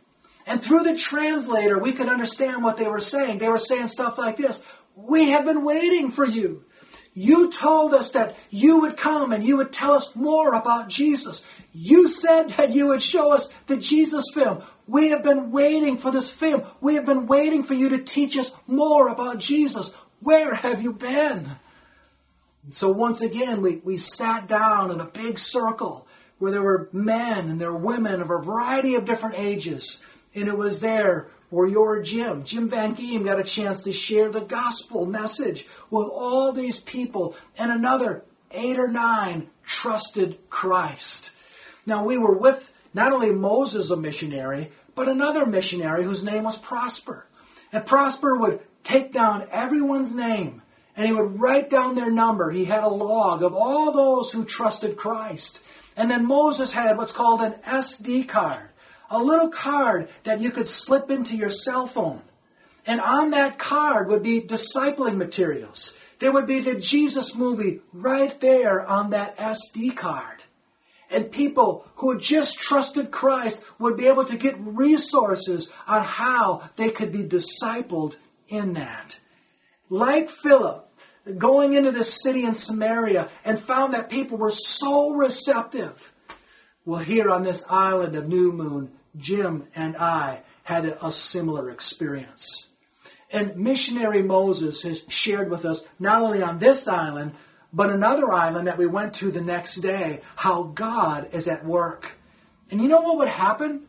And 0.46 0.62
through 0.62 0.84
the 0.84 0.96
translator, 0.96 1.80
we 1.80 1.94
could 1.94 2.10
understand 2.10 2.64
what 2.64 2.78
they 2.78 2.88
were 2.88 3.00
saying. 3.00 3.40
They 3.40 3.50
were 3.50 3.58
saying 3.58 3.88
stuff 3.88 4.18
like 4.18 4.38
this 4.38 4.62
We 4.96 5.32
have 5.32 5.46
been 5.46 5.64
waiting 5.64 6.12
for 6.12 6.26
you. 6.26 6.66
You 7.13 7.51
told 7.51 7.93
us 7.93 8.12
that 8.12 8.36
you 8.50 8.82
would 8.82 8.98
come 8.98 9.34
and 9.34 9.43
you 9.43 9.58
would 9.58 9.72
tell 9.72 9.93
us 9.93 10.15
more 10.15 10.53
about 10.53 10.89
Jesus. 10.89 11.46
You 11.72 12.08
said 12.08 12.50
that 12.51 12.72
you 12.72 12.88
would 12.88 13.03
show 13.03 13.34
us 13.34 13.50
the 13.67 13.77
Jesus 13.77 14.32
film. 14.34 14.63
We 14.88 15.10
have 15.10 15.22
been 15.22 15.51
waiting 15.51 15.98
for 15.98 16.10
this 16.10 16.29
film. 16.29 16.63
We 16.82 16.96
have 16.96 17.05
been 17.05 17.27
waiting 17.27 17.63
for 17.63 17.75
you 17.75 17.89
to 17.89 18.00
teach 18.00 18.36
us 18.38 18.51
more 18.65 19.10
about 19.10 19.38
Jesus. 19.38 19.91
Where 20.22 20.55
have 20.55 20.82
you 20.82 20.93
been? 20.93 21.51
So 22.72 22.91
once 22.91 23.22
again, 23.22 23.62
we, 23.62 23.82
we 23.84 23.98
sat 23.98 24.48
down 24.48 24.89
in 24.89 25.00
a 25.00 25.05
big 25.05 25.38
circle 25.38 26.08
where 26.39 26.51
there 26.51 26.63
were 26.63 26.89
men 26.91 27.50
and 27.50 27.62
there 27.62 27.72
were 27.72 27.77
women 27.77 28.22
of 28.22 28.32
a 28.32 28.39
variety 28.39 28.96
of 28.96 29.05
different 29.05 29.36
ages. 29.38 30.00
And 30.34 30.48
it 30.48 30.58
was 30.58 30.79
there 30.79 31.27
or 31.54 31.68
your 31.68 32.02
Jim. 32.02 32.44
Jim 32.44 32.68
Van 32.68 32.96
Geem 32.96 33.24
got 33.24 33.40
a 33.40 33.44
chance 33.44 33.84
to 33.84 33.92
share 33.92 34.30
the 34.30 34.42
gospel 34.42 35.06
message 35.06 35.68
with 35.92 36.08
all 36.08 36.52
these 36.52 36.80
people, 36.80 37.36
and 37.60 37.72
another 37.72 38.24
eight 38.50 38.80
or 38.80 38.88
nine 38.88 39.48
trusted 39.64 40.50
Christ. 40.50 41.32
Now, 41.86 42.06
we 42.06 42.18
were 42.18 42.36
with 42.36 42.68
not 42.96 43.14
only 43.14 43.32
Moses, 43.32 43.92
a 43.92 43.96
missionary, 43.96 44.72
but 44.96 45.08
another 45.08 45.46
missionary 45.46 46.04
whose 46.04 46.24
name 46.24 46.44
was 46.44 46.58
Prosper. 46.58 47.26
And 47.72 47.86
Prosper 47.86 48.36
would 48.36 48.60
take 48.84 49.12
down 49.12 49.48
everyone's 49.52 50.14
name 50.14 50.64
and 50.96 51.06
he 51.06 51.14
would 51.14 51.40
write 51.40 51.70
down 51.70 51.96
their 51.96 52.12
number. 52.12 52.52
He 52.52 52.66
had 52.66 52.84
a 52.84 52.88
log 52.88 53.42
of 53.42 53.56
all 53.56 53.92
those 53.92 54.32
who 54.32 54.46
trusted 54.46 54.96
Christ. 54.96 55.60
And 55.96 56.10
then 56.10 56.28
Moses 56.28 56.72
had 56.72 56.98
what's 56.98 57.12
called 57.12 57.42
an 57.42 57.54
SD 57.66 58.28
card 58.28 58.70
a 59.13 59.24
little 59.24 59.50
card 59.50 60.10
that 60.24 60.41
you 60.41 60.50
could 60.50 60.67
slip 60.67 61.12
into 61.12 61.38
your 61.38 61.51
cell 61.51 61.86
phone. 61.86 62.22
And 62.86 63.00
on 63.00 63.29
that 63.29 63.60
card 63.60 64.10
would 64.10 64.24
be 64.24 64.41
discipling 64.41 65.17
materials. 65.17 65.93
There 66.20 66.32
would 66.32 66.48
be 66.48 66.60
the 66.60 66.75
Jesus 66.75 67.36
movie 67.36 67.82
right 67.93 68.38
there 68.41 68.86
on 68.86 69.12
that 69.12 69.38
SD 69.38 69.96
card. 69.96 70.41
And 71.12 71.32
people 71.32 71.86
who 71.96 72.17
just 72.17 72.58
trusted 72.58 73.12
Christ 73.12 73.62
would 73.77 73.98
be 73.98 74.08
able 74.08 74.25
to 74.25 74.36
get 74.36 74.55
resources 74.60 75.70
on 75.88 76.03
how 76.03 76.70
they 76.75 76.89
could 76.89 77.12
be 77.12 77.24
discipled 77.24 78.15
in 78.48 78.74
that. 78.74 79.20
Like 79.89 80.29
Philip, 80.29 80.89
going 81.38 81.74
into 81.74 81.91
the 81.91 82.03
city 82.03 82.46
in 82.46 82.55
Samaria 82.55 83.29
and 83.46 83.60
found 83.60 83.93
that 83.93 84.10
people 84.10 84.39
were 84.39 84.50
so 84.50 85.12
receptive. 85.12 86.12
Well, 86.84 87.00
here 87.00 87.29
on 87.29 87.43
this 87.43 87.63
island 87.70 88.15
of 88.15 88.25
Niomoune, 88.25 88.89
Jim 89.17 89.67
and 89.75 89.98
I 89.98 90.41
had 90.63 90.86
a 90.86 91.12
similar 91.12 91.70
experience. 91.70 92.67
And 93.32 93.58
missionary 93.58 94.22
Moses 94.22 94.84
has 94.84 95.01
shared 95.08 95.50
with 95.50 95.65
us, 95.65 95.84
not 96.00 96.22
only 96.22 96.41
on 96.41 96.60
this 96.60 96.88
island, 96.88 97.34
but 97.74 97.89
another 97.89 98.32
island 98.32 98.67
that 98.67 98.77
we 98.77 98.86
went 98.86 99.15
to 99.15 99.32
the 99.32 99.41
next 99.41 99.77
day, 99.77 100.22
how 100.36 100.63
God 100.63 101.29
is 101.34 101.48
at 101.48 101.65
work. 101.65 102.12
And 102.70 102.79
you 102.79 102.88
know 102.88 103.01
what 103.01 103.17
would 103.17 103.27
happen? 103.27 103.88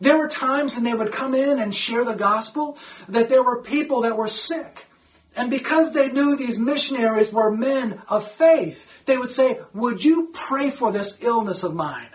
There 0.00 0.18
were 0.18 0.28
times 0.28 0.74
when 0.74 0.84
they 0.84 0.94
would 0.94 1.12
come 1.12 1.34
in 1.34 1.58
and 1.58 1.74
share 1.74 2.04
the 2.04 2.14
gospel 2.14 2.76
that 3.08 3.28
there 3.28 3.42
were 3.42 3.62
people 3.62 4.02
that 4.02 4.16
were 4.16 4.28
sick. 4.28 4.86
And 5.34 5.48
because 5.48 5.92
they 5.92 6.08
knew 6.08 6.36
these 6.36 6.58
missionaries 6.58 7.32
were 7.32 7.50
men 7.50 8.02
of 8.08 8.30
faith, 8.30 8.86
they 9.06 9.16
would 9.16 9.30
say, 9.30 9.58
Would 9.72 10.04
you 10.04 10.30
pray 10.32 10.70
for 10.70 10.92
this 10.92 11.16
illness 11.20 11.62
of 11.62 11.74
mine? 11.74 12.10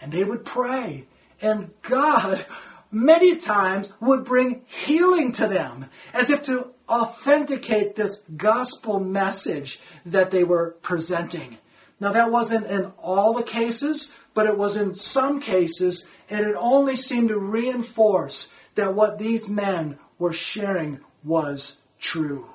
And 0.00 0.10
they 0.10 0.24
would 0.24 0.44
pray. 0.44 1.06
And 1.40 1.70
God, 1.82 2.44
many 2.90 3.36
times, 3.36 3.92
would 4.00 4.24
bring 4.24 4.62
healing 4.66 5.32
to 5.32 5.46
them 5.48 5.86
as 6.12 6.30
if 6.30 6.42
to 6.42 6.72
authenticate 6.88 7.94
this 7.94 8.22
gospel 8.36 9.00
message 9.00 9.80
that 10.06 10.30
they 10.30 10.44
were 10.44 10.76
presenting. 10.82 11.58
Now, 11.98 12.12
that 12.12 12.30
wasn't 12.30 12.66
in 12.66 12.92
all 12.98 13.34
the 13.34 13.42
cases, 13.42 14.12
but 14.34 14.46
it 14.46 14.56
was 14.56 14.76
in 14.76 14.94
some 14.94 15.40
cases, 15.40 16.04
and 16.28 16.44
it 16.44 16.54
only 16.58 16.94
seemed 16.96 17.28
to 17.28 17.38
reinforce 17.38 18.48
that 18.74 18.94
what 18.94 19.18
these 19.18 19.48
men 19.48 19.98
were 20.18 20.34
sharing 20.34 21.00
was 21.24 21.80
true. 21.98 22.46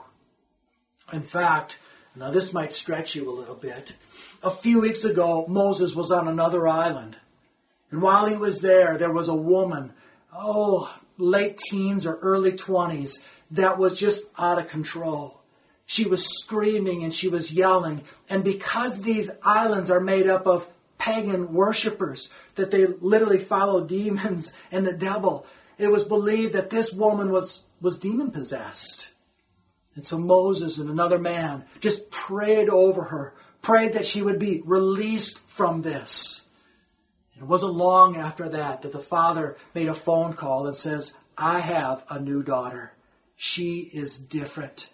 In 1.11 1.23
fact, 1.23 1.77
now 2.15 2.29
this 2.29 2.53
might 2.53 2.73
stretch 2.73 3.15
you 3.15 3.29
a 3.29 3.31
little 3.31 3.55
bit. 3.55 3.93
A 4.43 4.51
few 4.51 4.81
weeks 4.81 5.03
ago, 5.03 5.45
Moses 5.47 5.95
was 5.95 6.11
on 6.11 6.27
another 6.27 6.67
island. 6.67 7.17
And 7.91 8.01
while 8.01 8.25
he 8.25 8.37
was 8.37 8.61
there, 8.61 8.97
there 8.97 9.11
was 9.11 9.27
a 9.27 9.35
woman, 9.35 9.93
oh, 10.33 10.93
late 11.17 11.57
teens 11.57 12.05
or 12.05 12.15
early 12.15 12.53
20s, 12.53 13.19
that 13.51 13.77
was 13.77 13.99
just 13.99 14.23
out 14.37 14.59
of 14.59 14.69
control. 14.69 15.41
She 15.85 16.05
was 16.05 16.25
screaming 16.25 17.03
and 17.03 17.13
she 17.13 17.27
was 17.27 17.51
yelling. 17.51 18.03
And 18.29 18.45
because 18.45 19.01
these 19.01 19.29
islands 19.43 19.91
are 19.91 19.99
made 19.99 20.27
up 20.27 20.47
of 20.47 20.65
pagan 20.97 21.51
worshippers, 21.53 22.29
that 22.55 22.71
they 22.71 22.85
literally 22.85 23.39
follow 23.39 23.83
demons 23.83 24.53
and 24.71 24.87
the 24.87 24.93
devil. 24.93 25.45
It 25.77 25.89
was 25.89 26.03
believed 26.03 26.53
that 26.53 26.69
this 26.69 26.93
woman 26.93 27.31
was, 27.31 27.61
was 27.81 27.97
demon 27.97 28.31
possessed. 28.31 29.09
And 29.95 30.05
so 30.05 30.17
Moses 30.17 30.77
and 30.77 30.89
another 30.89 31.19
man 31.19 31.65
just 31.81 32.09
prayed 32.09 32.69
over 32.69 33.03
her, 33.03 33.33
prayed 33.61 33.93
that 33.93 34.05
she 34.05 34.21
would 34.21 34.39
be 34.39 34.61
released 34.63 35.39
from 35.47 35.81
this. 35.81 36.41
It 37.41 37.47
wasn't 37.47 37.73
long 37.73 38.17
after 38.17 38.49
that 38.49 38.83
that 38.83 38.91
the 38.91 38.99
father 38.99 39.57
made 39.73 39.87
a 39.87 39.95
phone 39.95 40.33
call 40.33 40.67
and 40.67 40.75
says, 40.75 41.11
I 41.35 41.59
have 41.59 42.03
a 42.07 42.19
new 42.19 42.43
daughter. 42.43 42.91
She 43.35 43.79
is 43.79 44.19
different. 44.19 44.87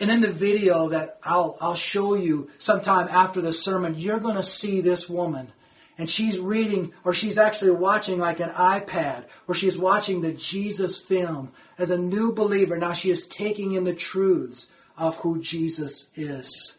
And 0.00 0.10
in 0.10 0.20
the 0.20 0.30
video 0.30 0.88
that 0.88 1.20
I'll, 1.22 1.56
I'll 1.60 1.76
show 1.76 2.14
you 2.14 2.50
sometime 2.58 3.06
after 3.08 3.40
the 3.40 3.52
sermon, 3.52 3.94
you're 3.96 4.18
going 4.18 4.34
to 4.34 4.42
see 4.42 4.80
this 4.80 5.08
woman. 5.08 5.52
And 5.96 6.10
she's 6.10 6.40
reading, 6.40 6.94
or 7.04 7.14
she's 7.14 7.38
actually 7.38 7.70
watching 7.72 8.18
like 8.18 8.40
an 8.40 8.50
iPad, 8.50 9.26
or 9.46 9.54
she's 9.54 9.78
watching 9.78 10.20
the 10.20 10.32
Jesus 10.32 10.98
film 10.98 11.52
as 11.78 11.90
a 11.90 11.98
new 11.98 12.32
believer. 12.32 12.76
Now 12.76 12.92
she 12.92 13.10
is 13.10 13.28
taking 13.28 13.72
in 13.72 13.84
the 13.84 13.94
truths 13.94 14.68
of 14.96 15.16
who 15.18 15.40
Jesus 15.40 16.08
is. 16.16 16.76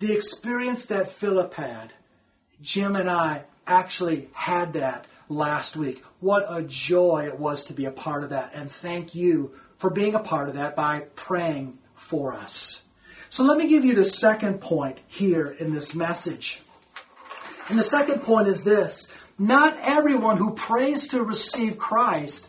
The 0.00 0.12
experience 0.12 0.86
that 0.86 1.12
Philip 1.12 1.54
had, 1.54 1.94
Jim 2.60 2.94
and 2.96 3.08
I 3.08 3.44
actually 3.66 4.28
had 4.32 4.74
that 4.74 5.06
last 5.28 5.76
week. 5.76 6.02
What 6.20 6.46
a 6.48 6.62
joy 6.62 7.26
it 7.26 7.38
was 7.38 7.66
to 7.66 7.72
be 7.72 7.86
a 7.86 7.90
part 7.90 8.24
of 8.24 8.30
that. 8.30 8.52
And 8.54 8.70
thank 8.70 9.14
you 9.14 9.52
for 9.78 9.90
being 9.90 10.14
a 10.14 10.20
part 10.20 10.48
of 10.48 10.54
that 10.54 10.76
by 10.76 11.00
praying 11.14 11.78
for 11.94 12.34
us. 12.34 12.82
So 13.30 13.44
let 13.44 13.58
me 13.58 13.68
give 13.68 13.84
you 13.84 13.94
the 13.94 14.04
second 14.04 14.60
point 14.60 14.98
here 15.08 15.48
in 15.48 15.74
this 15.74 15.94
message. 15.94 16.60
And 17.68 17.78
the 17.78 17.82
second 17.82 18.22
point 18.22 18.48
is 18.48 18.62
this. 18.62 19.08
Not 19.38 19.76
everyone 19.80 20.36
who 20.36 20.54
prays 20.54 21.08
to 21.08 21.22
receive 21.22 21.78
Christ 21.78 22.48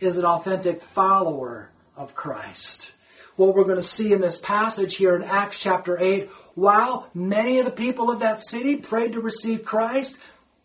is 0.00 0.18
an 0.18 0.24
authentic 0.24 0.82
follower 0.82 1.68
of 1.96 2.14
Christ. 2.14 2.92
What 3.36 3.54
we're 3.54 3.64
going 3.64 3.76
to 3.76 3.82
see 3.82 4.12
in 4.12 4.20
this 4.20 4.38
passage 4.38 4.96
here 4.96 5.14
in 5.14 5.22
Acts 5.22 5.60
chapter 5.60 5.98
8, 5.98 6.30
while 6.54 7.08
many 7.14 7.58
of 7.58 7.66
the 7.66 7.70
people 7.70 8.10
of 8.10 8.20
that 8.20 8.40
city 8.40 8.76
prayed 8.76 9.12
to 9.12 9.20
receive 9.20 9.64
Christ, 9.64 10.16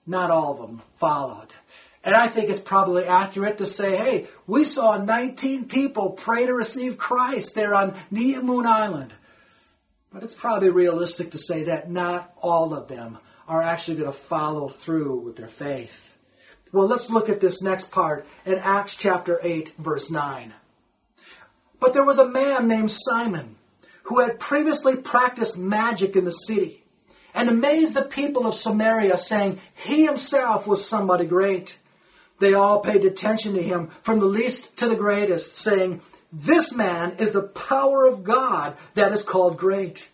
not 0.06 0.32
all 0.32 0.54
of 0.54 0.60
them 0.60 0.82
followed. 0.98 1.48
And 2.04 2.16
I 2.16 2.28
think 2.28 2.50
it's 2.50 2.60
probably 2.60 3.06
accurate 3.06 3.60
to 3.60 3.66
say, 3.66 3.96
hey, 3.96 4.28
we 4.48 4.64
saw 4.64 4.98
19 4.98 5.66
people 5.68 6.12
pray 6.12 6.48
to 6.48 6.54
receive 6.54 6.98
Christ 6.98 7.54
there 7.54 7.76
on 7.76 7.96
Niomoune 8.12 8.66
Island. 8.66 9.14
But 10.12 10.24
it's 10.24 10.34
probably 10.34 10.70
realistic 10.70 11.32
to 11.32 11.38
say 11.38 11.66
that 11.66 11.90
not 11.90 12.34
all 12.42 12.74
of 12.74 12.88
them 12.88 13.20
are 13.48 13.62
actually 13.62 13.98
going 13.98 14.12
to 14.12 14.18
follow 14.18 14.68
through 14.68 15.20
with 15.20 15.36
their 15.36 15.48
faith. 15.48 16.18
Well, 16.72 16.88
let's 16.88 17.10
look 17.10 17.30
at 17.30 17.40
this 17.40 17.62
next 17.62 17.92
part 17.92 18.26
in 18.46 18.56
Acts 18.56 18.96
chapter 18.96 19.40
8, 19.42 19.74
verse 19.78 20.10
9. 20.10 20.54
But 21.80 21.94
there 21.94 22.06
was 22.06 22.18
a 22.18 22.28
man 22.28 22.68
named 22.68 22.92
Simon 22.92 23.58
who 24.04 24.20
had 24.20 24.40
previously 24.40 24.96
practiced 24.96 25.58
magic 25.58 26.16
in 26.16 26.26
the 26.26 26.32
city 26.32 26.84
and 27.34 27.50
amazed 27.50 27.94
the 27.94 28.04
people 28.04 28.48
of 28.48 28.56
Samaria, 28.56 29.18
saying 29.18 29.60
he 29.76 30.06
himself 30.06 30.68
was 30.68 30.86
somebody 30.86 31.26
great. 31.26 31.78
They 32.40 32.54
all 32.54 32.80
paid 32.80 33.06
attention 33.06 33.54
to 33.54 33.62
him, 33.62 33.92
from 34.02 34.20
the 34.20 34.26
least 34.26 34.78
to 34.78 34.88
the 34.88 34.96
greatest, 34.96 35.58
saying, 35.58 36.02
This 36.34 36.74
man 36.74 37.18
is 37.20 37.32
the 37.32 37.44
power 37.44 38.06
of 38.06 38.24
God 38.24 38.78
that 38.96 39.12
is 39.12 39.24
called 39.24 39.58
great. 39.58 40.10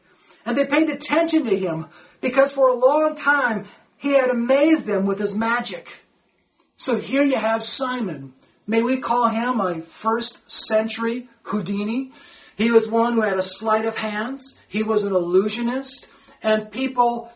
And 0.45 0.57
they 0.57 0.65
paid 0.65 0.89
attention 0.89 1.45
to 1.45 1.57
him 1.57 1.87
because 2.21 2.51
for 2.51 2.69
a 2.69 2.75
long 2.75 3.15
time 3.15 3.67
he 3.97 4.13
had 4.13 4.29
amazed 4.29 4.85
them 4.85 5.05
with 5.05 5.19
his 5.19 5.35
magic. 5.35 5.89
So 6.77 6.97
here 6.97 7.23
you 7.23 7.35
have 7.35 7.63
Simon. 7.63 8.33
May 8.67 8.81
we 8.81 8.97
call 8.97 9.27
him 9.27 9.59
a 9.61 9.81
first 9.81 10.39
century 10.51 11.27
Houdini? 11.43 12.11
He 12.57 12.71
was 12.71 12.87
one 12.87 13.13
who 13.13 13.21
had 13.21 13.37
a 13.37 13.43
sleight 13.43 13.85
of 13.85 13.95
hands. 13.95 14.55
He 14.67 14.83
was 14.83 15.03
an 15.03 15.13
illusionist. 15.13 16.07
And 16.43 16.71
people 16.71 17.31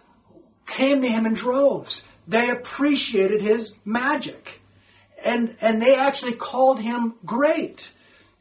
came 0.65 1.01
to 1.01 1.07
him 1.07 1.25
in 1.25 1.33
droves. 1.33 2.05
They 2.27 2.49
appreciated 2.49 3.41
his 3.41 3.75
magic 3.83 4.61
and, 5.23 5.55
and 5.61 5.81
they 5.81 5.95
actually 5.95 6.33
called 6.33 6.79
him 6.79 7.15
great. 7.25 7.91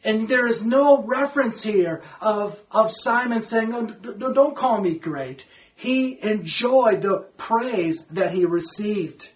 And 0.03 0.29
there 0.29 0.47
is 0.47 0.65
no 0.65 1.03
reference 1.03 1.63
here 1.63 2.03
of, 2.21 2.61
of 2.71 2.91
Simon 2.91 3.43
saying, 3.43 3.75
oh, 3.75 4.33
don't 4.33 4.57
call 4.57 4.81
me 4.81 4.95
great. 4.95 5.47
He 5.75 6.23
enjoyed 6.23 7.03
the 7.03 7.19
praise 7.37 8.05
that 8.07 8.33
he 8.33 8.45
received. 8.47 9.31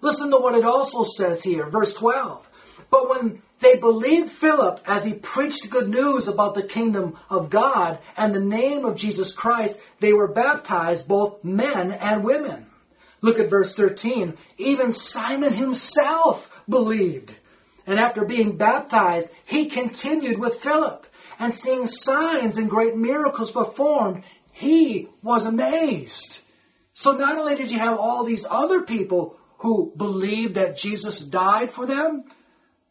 Listen 0.00 0.30
to 0.30 0.38
what 0.38 0.54
it 0.54 0.64
also 0.64 1.02
says 1.02 1.42
here, 1.42 1.66
verse 1.66 1.92
12. 1.94 2.48
But 2.90 3.08
when 3.10 3.42
they 3.60 3.76
believed 3.76 4.30
Philip 4.30 4.80
as 4.86 5.04
he 5.04 5.12
preached 5.12 5.70
good 5.70 5.88
news 5.88 6.28
about 6.28 6.54
the 6.54 6.62
kingdom 6.62 7.16
of 7.28 7.50
God 7.50 7.98
and 8.16 8.32
the 8.32 8.40
name 8.40 8.84
of 8.84 8.96
Jesus 8.96 9.32
Christ, 9.32 9.78
they 10.00 10.12
were 10.12 10.28
baptized, 10.28 11.06
both 11.06 11.44
men 11.44 11.92
and 11.92 12.24
women. 12.24 12.66
Look 13.20 13.38
at 13.38 13.50
verse 13.50 13.74
13. 13.74 14.36
Even 14.58 14.92
Simon 14.92 15.52
himself 15.52 16.50
believed. 16.68 17.36
And 17.86 17.98
after 17.98 18.24
being 18.24 18.56
baptized, 18.56 19.28
he 19.46 19.66
continued 19.66 20.38
with 20.38 20.60
Philip. 20.60 21.06
And 21.38 21.54
seeing 21.54 21.86
signs 21.86 22.56
and 22.56 22.70
great 22.70 22.96
miracles 22.96 23.50
performed, 23.50 24.22
he 24.52 25.08
was 25.22 25.44
amazed. 25.44 26.40
So 26.92 27.12
not 27.12 27.38
only 27.38 27.54
did 27.54 27.70
you 27.70 27.78
have 27.78 27.98
all 27.98 28.24
these 28.24 28.46
other 28.48 28.82
people 28.82 29.36
who 29.58 29.92
believed 29.96 30.54
that 30.54 30.76
Jesus 30.76 31.18
died 31.18 31.72
for 31.72 31.86
them, 31.86 32.24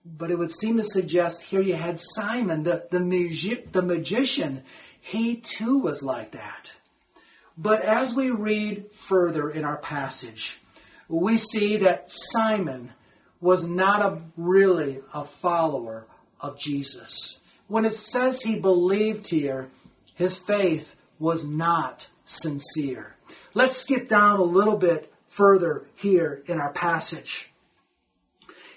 but 0.05 0.31
it 0.31 0.38
would 0.38 0.51
seem 0.51 0.77
to 0.77 0.83
suggest 0.83 1.41
here 1.41 1.62
you 1.62 1.75
had 1.75 1.99
Simon, 1.99 2.63
the, 2.63 2.88
the, 2.89 2.99
magi- 2.99 3.65
the 3.71 3.81
magician. 3.81 4.63
He 5.01 5.35
too 5.35 5.79
was 5.79 6.03
like 6.03 6.31
that. 6.31 6.71
But 7.57 7.81
as 7.81 8.13
we 8.13 8.31
read 8.31 8.91
further 8.93 9.49
in 9.49 9.65
our 9.65 9.77
passage, 9.77 10.59
we 11.07 11.38
see 11.38 11.77
that 11.77 12.12
Simon 12.12 12.91
was 13.41 13.67
not 13.67 14.01
a, 14.01 14.21
really 14.38 15.01
a 15.13 15.23
follower 15.23 16.05
of 16.39 16.57
Jesus. 16.57 17.39
When 17.67 17.85
it 17.85 17.93
says 17.93 18.41
he 18.41 18.57
believed 18.57 19.27
here, 19.27 19.69
his 20.15 20.38
faith 20.38 20.95
was 21.19 21.45
not 21.45 22.07
sincere. 22.25 23.15
Let's 23.53 23.77
skip 23.77 24.07
down 24.07 24.39
a 24.39 24.43
little 24.43 24.77
bit 24.77 25.12
further 25.27 25.85
here 25.95 26.41
in 26.47 26.59
our 26.59 26.71
passage. 26.71 27.51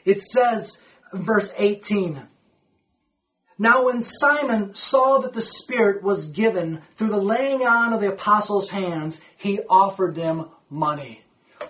It 0.04 0.20
says, 0.20 0.78
verse 1.12 1.52
18, 1.56 2.22
now, 3.58 3.84
when 3.84 4.02
Simon 4.02 4.74
saw 4.74 5.18
that 5.18 5.34
the 5.34 5.40
Spirit 5.40 6.02
was 6.02 6.30
given 6.30 6.82
through 6.96 7.10
the 7.10 7.16
laying 7.18 7.64
on 7.64 7.92
of 7.92 8.00
the 8.00 8.12
apostles' 8.12 8.68
hands, 8.68 9.20
he 9.36 9.60
offered 9.60 10.16
them 10.16 10.48
money. 10.68 11.22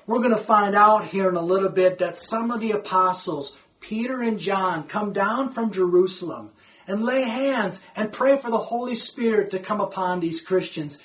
We're 0.07 0.20
going 0.20 0.31
to 0.31 0.38
find 0.38 0.74
out 0.74 1.07
here 1.07 1.28
in 1.28 1.37
a 1.37 1.42
little 1.42 1.68
bit 1.68 1.98
that 1.98 2.16
some 2.16 2.50
of 2.50 2.61
the 2.61 2.72
apostles, 2.72 3.55
Peter 3.81 4.22
and 4.22 4.38
John, 4.38 4.85
come 4.85 5.12
down 5.12 5.50
from 5.50 5.72
Jerusalem 5.72 6.50
and 6.87 7.05
lay 7.05 7.24
hands 7.24 7.78
and 7.94 8.11
pray 8.11 8.38
for 8.38 8.50
the 8.50 8.59
Holy 8.59 8.94
Spirit 8.94 9.50
to 9.50 9.59
come 9.59 9.81
upon 9.81 10.20
these 10.20 10.40
Christians. 10.40 10.98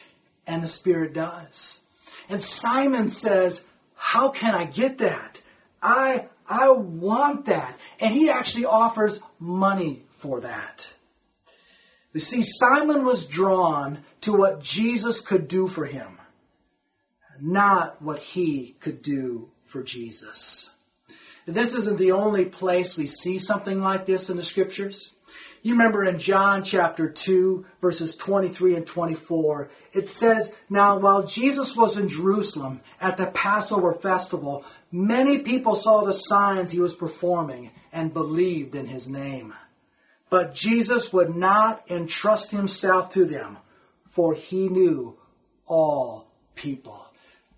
And 0.45 0.63
the 0.63 0.69
Spirit 0.69 1.13
does. 1.13 1.81
And 2.29 2.41
Simon 2.41 3.09
says, 3.09 3.61
how 3.95 4.29
can 4.29 4.55
I 4.55 4.63
get 4.63 4.99
that? 4.99 5.41
I, 5.81 6.27
I 6.49 6.69
want 6.71 7.45
that. 7.45 7.77
And 7.99 8.13
he 8.13 8.29
actually 8.29 8.65
offers 8.65 9.19
money 9.39 10.03
for 10.17 10.41
that. 10.41 10.93
You 12.13 12.19
see, 12.19 12.41
Simon 12.41 13.05
was 13.05 13.25
drawn 13.25 14.03
to 14.21 14.33
what 14.33 14.61
Jesus 14.61 15.21
could 15.21 15.47
do 15.47 15.67
for 15.67 15.85
him, 15.85 16.17
not 17.39 18.01
what 18.01 18.19
he 18.19 18.75
could 18.79 19.01
do 19.01 19.49
for 19.65 19.83
Jesus. 19.83 20.71
This 21.45 21.75
isn't 21.75 21.97
the 21.97 22.13
only 22.13 22.45
place 22.45 22.97
we 22.97 23.07
see 23.07 23.37
something 23.37 23.79
like 23.79 24.05
this 24.05 24.29
in 24.29 24.37
the 24.37 24.43
scriptures. 24.43 25.11
You 25.63 25.73
remember 25.73 26.03
in 26.03 26.19
John 26.19 26.63
chapter 26.63 27.09
2, 27.09 27.65
verses 27.81 28.15
23 28.15 28.75
and 28.75 28.87
24, 28.87 29.69
it 29.93 30.07
says, 30.07 30.53
Now 30.69 30.99
while 30.99 31.23
Jesus 31.23 31.75
was 31.75 31.97
in 31.97 32.09
Jerusalem 32.09 32.81
at 33.01 33.17
the 33.17 33.27
Passover 33.27 33.93
festival, 33.93 34.65
many 34.91 35.39
people 35.39 35.75
saw 35.75 36.03
the 36.03 36.13
signs 36.13 36.71
he 36.71 36.79
was 36.79 36.95
performing 36.95 37.71
and 37.91 38.13
believed 38.13 38.75
in 38.75 38.87
his 38.87 39.09
name. 39.09 39.53
But 40.29 40.53
Jesus 40.53 41.11
would 41.13 41.35
not 41.35 41.89
entrust 41.89 42.51
himself 42.51 43.13
to 43.13 43.25
them, 43.25 43.57
for 44.09 44.33
he 44.33 44.69
knew 44.69 45.17
all 45.65 46.27
people. 46.55 47.05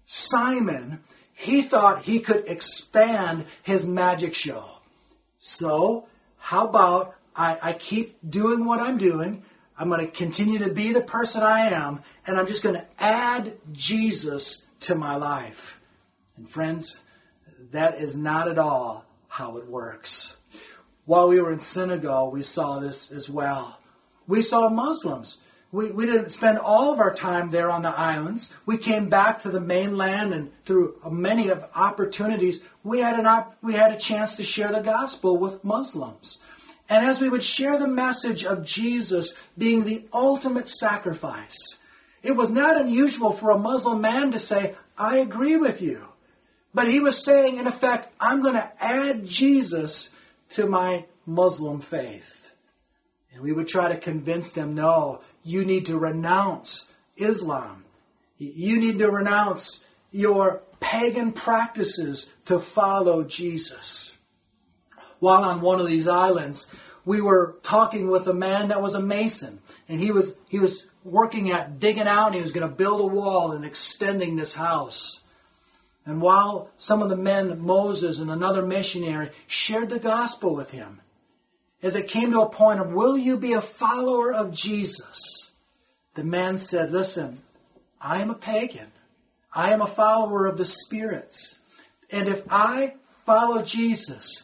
Simon, 0.05 1.03
he 1.33 1.61
thought 1.61 2.03
he 2.03 2.19
could 2.19 2.45
expand 2.47 3.45
his 3.63 3.85
magic 3.85 4.33
show. 4.33 4.65
So, 5.39 6.07
how 6.37 6.67
about 6.67 7.15
I, 7.35 7.57
I 7.61 7.73
keep 7.73 8.17
doing 8.27 8.65
what 8.65 8.79
I'm 8.79 8.97
doing? 8.97 9.43
I'm 9.77 9.87
going 9.89 10.05
to 10.05 10.11
continue 10.11 10.59
to 10.59 10.73
be 10.73 10.91
the 10.91 11.01
person 11.01 11.41
I 11.41 11.69
am, 11.69 12.03
and 12.27 12.37
I'm 12.37 12.47
just 12.47 12.63
going 12.63 12.75
to 12.75 12.85
add 12.99 13.53
Jesus 13.71 14.61
to 14.81 14.95
my 14.95 15.15
life. 15.15 15.79
And 16.37 16.49
friends, 16.49 16.99
that 17.71 17.99
is 17.99 18.15
not 18.15 18.47
at 18.47 18.57
all 18.57 19.05
how 19.27 19.57
it 19.57 19.67
works. 19.67 20.35
While 21.05 21.29
we 21.29 21.39
were 21.41 21.51
in 21.51 21.59
Senegal, 21.59 22.29
we 22.29 22.41
saw 22.41 22.79
this 22.79 23.11
as 23.11 23.29
well. 23.29 23.79
We 24.27 24.41
saw 24.41 24.69
Muslims. 24.69 25.39
We, 25.71 25.91
we 25.91 26.05
didn't 26.05 26.31
spend 26.31 26.57
all 26.57 26.93
of 26.93 26.99
our 26.99 27.13
time 27.13 27.49
there 27.49 27.69
on 27.69 27.83
the 27.83 27.89
islands. 27.89 28.51
We 28.65 28.77
came 28.77 29.09
back 29.09 29.43
to 29.43 29.49
the 29.49 29.59
mainland 29.59 30.33
and 30.33 30.51
through 30.65 30.99
many 31.09 31.49
of 31.49 31.63
opportunities, 31.75 32.61
we 32.83 32.99
had 32.99 33.19
an 33.19 33.27
op- 33.27 33.55
we 33.61 33.73
had 33.73 33.91
a 33.91 33.97
chance 33.97 34.37
to 34.37 34.43
share 34.43 34.71
the 34.71 34.81
gospel 34.81 35.37
with 35.37 35.63
Muslims. 35.63 36.39
And 36.89 37.05
as 37.05 37.21
we 37.21 37.29
would 37.29 37.43
share 37.43 37.77
the 37.77 37.87
message 37.87 38.43
of 38.43 38.65
Jesus 38.65 39.35
being 39.57 39.83
the 39.83 40.03
ultimate 40.11 40.67
sacrifice, 40.67 41.77
it 42.23 42.35
was 42.35 42.51
not 42.51 42.81
unusual 42.81 43.31
for 43.31 43.51
a 43.51 43.57
Muslim 43.59 44.01
man 44.01 44.31
to 44.31 44.39
say, 44.39 44.75
I 44.97 45.17
agree 45.17 45.55
with 45.55 45.81
you. 45.81 46.03
But 46.73 46.87
he 46.87 46.99
was 46.99 47.23
saying, 47.23 47.57
in 47.57 47.67
effect, 47.67 48.11
I'm 48.19 48.41
going 48.41 48.55
to 48.55 48.71
add 48.83 49.25
Jesus 49.25 50.09
to 50.51 50.67
my 50.67 51.05
Muslim 51.25 51.79
faith. 51.79 52.51
And 53.33 53.43
we 53.43 53.53
would 53.53 53.67
try 53.67 53.89
to 53.89 53.97
convince 53.97 54.51
them, 54.51 54.73
no, 54.75 55.21
you 55.43 55.65
need 55.65 55.85
to 55.87 55.97
renounce 55.97 56.87
Islam. 57.15 57.85
You 58.37 58.79
need 58.79 58.97
to 58.97 59.11
renounce 59.11 59.79
your 60.11 60.61
pagan 60.79 61.33
practices 61.33 62.27
to 62.45 62.59
follow 62.59 63.23
Jesus. 63.23 64.15
While 65.19 65.43
on 65.43 65.61
one 65.61 65.79
of 65.79 65.87
these 65.87 66.07
islands, 66.07 66.67
we 67.05 67.21
were 67.21 67.55
talking 67.63 68.09
with 68.09 68.27
a 68.27 68.33
man 68.33 68.69
that 68.69 68.81
was 68.81 68.95
a 68.95 69.01
mason, 69.01 69.59
and 69.87 69.99
he 69.99 70.11
was 70.11 70.35
he 70.49 70.59
was 70.59 70.85
working 71.03 71.51
at 71.51 71.79
digging 71.79 72.07
out, 72.07 72.27
and 72.27 72.35
he 72.35 72.41
was 72.41 72.51
going 72.51 72.67
to 72.67 72.75
build 72.75 73.01
a 73.01 73.13
wall 73.13 73.51
and 73.53 73.65
extending 73.65 74.35
this 74.35 74.53
house. 74.53 75.21
And 76.05 76.21
while 76.21 76.69
some 76.77 77.01
of 77.01 77.09
the 77.09 77.15
men, 77.15 77.61
Moses 77.61 78.19
and 78.19 78.31
another 78.31 78.65
missionary, 78.65 79.31
shared 79.47 79.89
the 79.89 79.99
gospel 79.99 80.55
with 80.55 80.71
him, 80.71 81.01
as 81.83 81.95
it 81.95 82.07
came 82.07 82.31
to 82.31 82.41
a 82.41 82.49
point 82.49 82.79
of, 82.79 82.91
will 82.91 83.17
you 83.17 83.37
be 83.37 83.53
a 83.53 83.61
follower 83.61 84.33
of 84.33 84.51
Jesus? 84.51 85.51
The 86.15 86.23
man 86.23 86.57
said, 86.57 86.91
listen, 86.91 87.39
I 88.01 88.21
am 88.21 88.29
a 88.29 88.35
pagan. 88.35 88.91
I 89.53 89.71
am 89.71 89.81
a 89.81 89.87
follower 89.87 90.47
of 90.47 90.57
the 90.57 90.65
spirits. 90.65 91.57
And 92.09 92.27
if 92.27 92.43
I 92.49 92.95
follow 93.25 93.61
Jesus, 93.61 94.43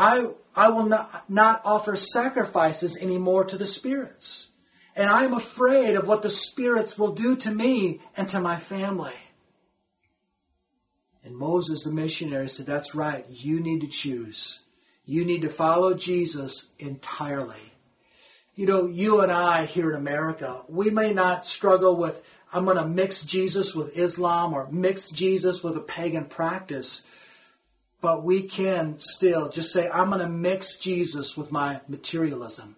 I, 0.00 0.28
I 0.56 0.70
will 0.70 0.86
not, 0.86 1.28
not 1.28 1.60
offer 1.66 1.94
sacrifices 1.94 2.96
anymore 2.96 3.44
to 3.44 3.58
the 3.58 3.66
spirits. 3.66 4.48
And 4.96 5.10
I 5.10 5.24
am 5.24 5.34
afraid 5.34 5.94
of 5.96 6.08
what 6.08 6.22
the 6.22 6.30
spirits 6.30 6.98
will 6.98 7.12
do 7.12 7.36
to 7.36 7.50
me 7.50 8.00
and 8.16 8.26
to 8.30 8.40
my 8.40 8.56
family. 8.56 9.14
And 11.22 11.36
Moses, 11.36 11.84
the 11.84 11.92
missionary, 11.92 12.48
said, 12.48 12.64
That's 12.64 12.94
right. 12.94 13.26
You 13.28 13.60
need 13.60 13.82
to 13.82 13.88
choose. 13.88 14.60
You 15.04 15.26
need 15.26 15.42
to 15.42 15.50
follow 15.50 15.92
Jesus 15.92 16.66
entirely. 16.78 17.60
You 18.54 18.66
know, 18.66 18.86
you 18.86 19.20
and 19.20 19.30
I 19.30 19.66
here 19.66 19.90
in 19.90 19.96
America, 19.96 20.62
we 20.66 20.88
may 20.88 21.12
not 21.12 21.46
struggle 21.46 21.94
with, 21.94 22.26
I'm 22.50 22.64
going 22.64 22.78
to 22.78 22.86
mix 22.86 23.22
Jesus 23.22 23.74
with 23.74 23.98
Islam 23.98 24.54
or 24.54 24.66
mix 24.70 25.10
Jesus 25.10 25.62
with 25.62 25.76
a 25.76 25.80
pagan 25.80 26.24
practice, 26.24 27.02
but 28.00 28.24
we 28.24 28.42
can 28.42 28.98
still 28.98 29.48
just 29.48 29.72
say, 29.72 29.88
I'm 29.88 30.08
going 30.08 30.20
to 30.20 30.28
mix 30.28 30.76
Jesus 30.76 31.36
with 31.36 31.52
my 31.52 31.80
materialism. 31.88 32.76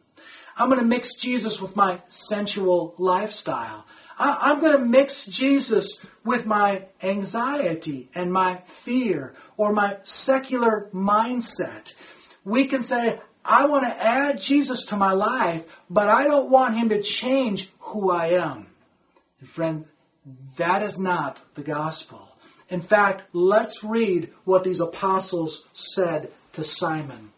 I'm 0.56 0.68
going 0.68 0.80
to 0.80 0.86
mix 0.86 1.14
Jesus 1.14 1.60
with 1.60 1.76
my 1.76 2.00
sensual 2.08 2.94
lifestyle. 2.98 3.86
I, 4.18 4.50
am 4.50 4.60
going 4.60 4.78
to 4.78 4.84
mix 4.84 5.24
Jesus 5.26 5.98
with 6.24 6.46
my 6.46 6.84
anxiety 7.02 8.10
and 8.14 8.32
my 8.32 8.56
fear 8.66 9.34
or 9.56 9.72
my 9.72 9.96
secular 10.02 10.88
mindset. 10.92 11.94
We 12.44 12.66
can 12.66 12.82
say, 12.82 13.18
I 13.44 13.66
want 13.66 13.84
to 13.84 14.04
add 14.04 14.40
Jesus 14.40 14.86
to 14.86 14.96
my 14.96 15.12
life, 15.12 15.64
but 15.88 16.08
I 16.08 16.24
don't 16.24 16.50
want 16.50 16.76
him 16.76 16.90
to 16.90 17.02
change 17.02 17.70
who 17.78 18.10
I 18.10 18.32
am. 18.32 18.66
And 19.40 19.48
friend, 19.48 19.84
that 20.56 20.82
is 20.82 20.98
not 20.98 21.40
the 21.54 21.62
gospel. 21.62 22.31
In 22.72 22.80
fact, 22.80 23.24
let's 23.34 23.84
read 23.84 24.32
what 24.44 24.64
these 24.64 24.80
apostles 24.80 25.62
said 25.74 26.30
to 26.54 26.64
Simon. 26.64 27.30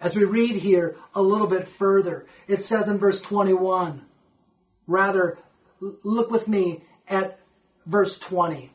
As 0.00 0.14
we 0.14 0.22
read 0.22 0.54
here 0.54 0.94
a 1.12 1.20
little 1.20 1.48
bit 1.48 1.66
further, 1.66 2.24
it 2.46 2.62
says 2.62 2.88
in 2.88 2.98
verse 2.98 3.20
21, 3.20 4.00
rather, 4.86 5.38
look 5.80 6.30
with 6.30 6.46
me 6.46 6.82
at 7.08 7.40
verse 7.84 8.16
20. 8.16 8.70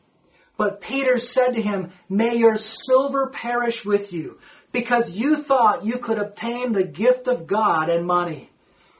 But 0.58 0.82
Peter 0.82 1.18
said 1.18 1.54
to 1.54 1.62
him, 1.62 1.94
May 2.10 2.36
your 2.36 2.58
silver 2.58 3.28
perish 3.28 3.86
with 3.86 4.12
you, 4.12 4.40
because 4.74 5.18
you 5.18 5.38
thought 5.38 5.86
you 5.86 5.98
could 5.98 6.18
obtain 6.18 6.74
the 6.74 6.84
gift 6.84 7.28
of 7.28 7.48
God 7.48 7.90
and 7.90 8.06
money. 8.06 8.50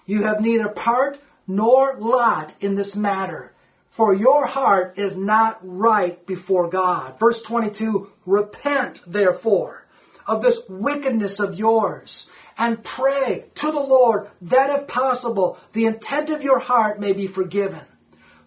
You 0.06 0.24
have 0.24 0.40
neither 0.40 0.70
part 0.70 1.20
nor 1.46 1.98
lot 1.98 2.56
in 2.62 2.76
this 2.76 2.96
matter, 2.96 3.53
for 3.94 4.14
your 4.14 4.46
heart 4.46 4.98
is 4.98 5.18
not 5.18 5.60
right 5.62 6.26
before 6.26 6.70
God. 6.70 7.20
Verse 7.20 7.42
22, 7.44 8.12
Repent 8.26 9.02
therefore 9.06 9.86
of 10.26 10.42
this 10.42 10.62
wickedness 10.68 11.40
of 11.40 11.60
yours 11.60 12.28
and 12.58 12.84
pray 12.84 13.46
to 13.56 13.72
the 13.72 13.80
Lord 13.80 14.30
that 14.44 14.70
if 14.80 14.88
possible 14.88 15.60
the 15.74 15.86
intent 15.86 16.30
of 16.32 16.44
your 16.44 16.60
heart 16.60 17.00
may 17.00 17.14
be 17.14 17.28
forgiven. 17.28 17.82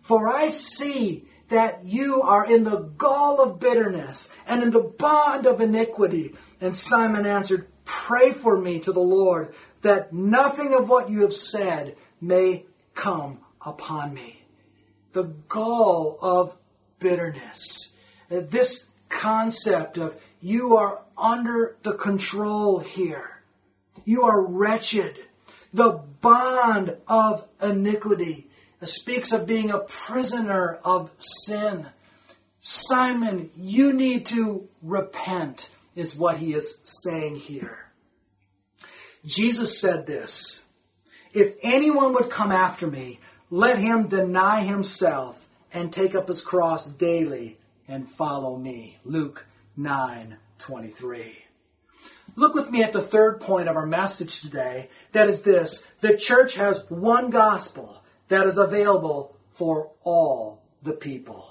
For 0.02 0.28
I 0.28 0.48
see 0.48 1.28
that 1.48 1.84
you 1.84 2.22
are 2.22 2.50
in 2.50 2.64
the 2.64 2.78
gall 2.80 3.40
of 3.40 3.60
bitterness 3.60 4.30
and 4.46 4.64
in 4.64 4.70
the 4.70 4.80
bond 4.80 5.46
of 5.46 5.60
iniquity. 5.60 6.34
And 6.60 6.76
Simon 6.76 7.24
answered, 7.24 7.68
Pray 7.84 8.32
for 8.32 8.58
me 8.58 8.80
to 8.80 8.92
the 8.92 9.00
Lord 9.00 9.54
that 9.82 10.12
nothing 10.12 10.74
of 10.74 10.88
what 10.88 11.08
you 11.08 11.22
have 11.22 11.34
said 11.34 11.96
may 12.20 12.64
come 12.94 13.38
upon 13.60 14.12
me. 14.12 14.42
The 15.16 15.32
gall 15.48 16.18
of 16.20 16.54
bitterness. 16.98 17.90
Uh, 18.30 18.40
this 18.50 18.86
concept 19.08 19.96
of 19.96 20.14
you 20.42 20.76
are 20.76 21.00
under 21.16 21.74
the 21.82 21.94
control 21.94 22.80
here. 22.80 23.30
You 24.04 24.24
are 24.24 24.38
wretched. 24.38 25.18
The 25.72 25.92
bond 26.20 26.98
of 27.08 27.48
iniquity 27.62 28.50
uh, 28.82 28.84
speaks 28.84 29.32
of 29.32 29.46
being 29.46 29.70
a 29.70 29.78
prisoner 29.78 30.78
of 30.84 31.10
sin. 31.16 31.86
Simon, 32.60 33.48
you 33.56 33.94
need 33.94 34.26
to 34.26 34.68
repent, 34.82 35.70
is 35.94 36.14
what 36.14 36.36
he 36.36 36.52
is 36.52 36.76
saying 36.84 37.36
here. 37.36 37.78
Jesus 39.24 39.80
said 39.80 40.06
this 40.06 40.62
If 41.32 41.54
anyone 41.62 42.12
would 42.12 42.28
come 42.28 42.52
after 42.52 42.86
me, 42.86 43.18
let 43.50 43.78
him 43.78 44.08
deny 44.08 44.62
himself 44.62 45.42
and 45.72 45.92
take 45.92 46.14
up 46.14 46.28
his 46.28 46.42
cross 46.42 46.86
daily 46.86 47.58
and 47.88 48.08
follow 48.08 48.56
me. 48.56 48.98
Luke 49.04 49.44
9 49.76 50.36
23. 50.58 51.38
Look 52.34 52.54
with 52.54 52.70
me 52.70 52.82
at 52.82 52.92
the 52.92 53.02
third 53.02 53.40
point 53.40 53.68
of 53.68 53.76
our 53.76 53.86
message 53.86 54.40
today. 54.40 54.90
That 55.12 55.28
is 55.28 55.42
this. 55.42 55.86
The 56.00 56.16
church 56.16 56.56
has 56.56 56.82
one 56.88 57.30
gospel 57.30 58.02
that 58.28 58.46
is 58.46 58.58
available 58.58 59.36
for 59.52 59.90
all 60.02 60.62
the 60.82 60.92
people. 60.92 61.50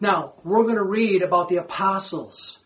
Now, 0.00 0.34
we're 0.44 0.62
going 0.64 0.76
to 0.76 0.82
read 0.82 1.22
about 1.22 1.48
the 1.48 1.56
apostles, 1.56 2.58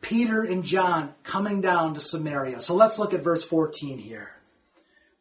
Peter 0.00 0.42
and 0.42 0.64
John, 0.64 1.14
coming 1.24 1.60
down 1.60 1.94
to 1.94 2.00
Samaria. 2.00 2.60
So 2.60 2.74
let's 2.74 2.98
look 2.98 3.14
at 3.14 3.22
verse 3.22 3.42
14 3.44 3.98
here. 3.98 4.30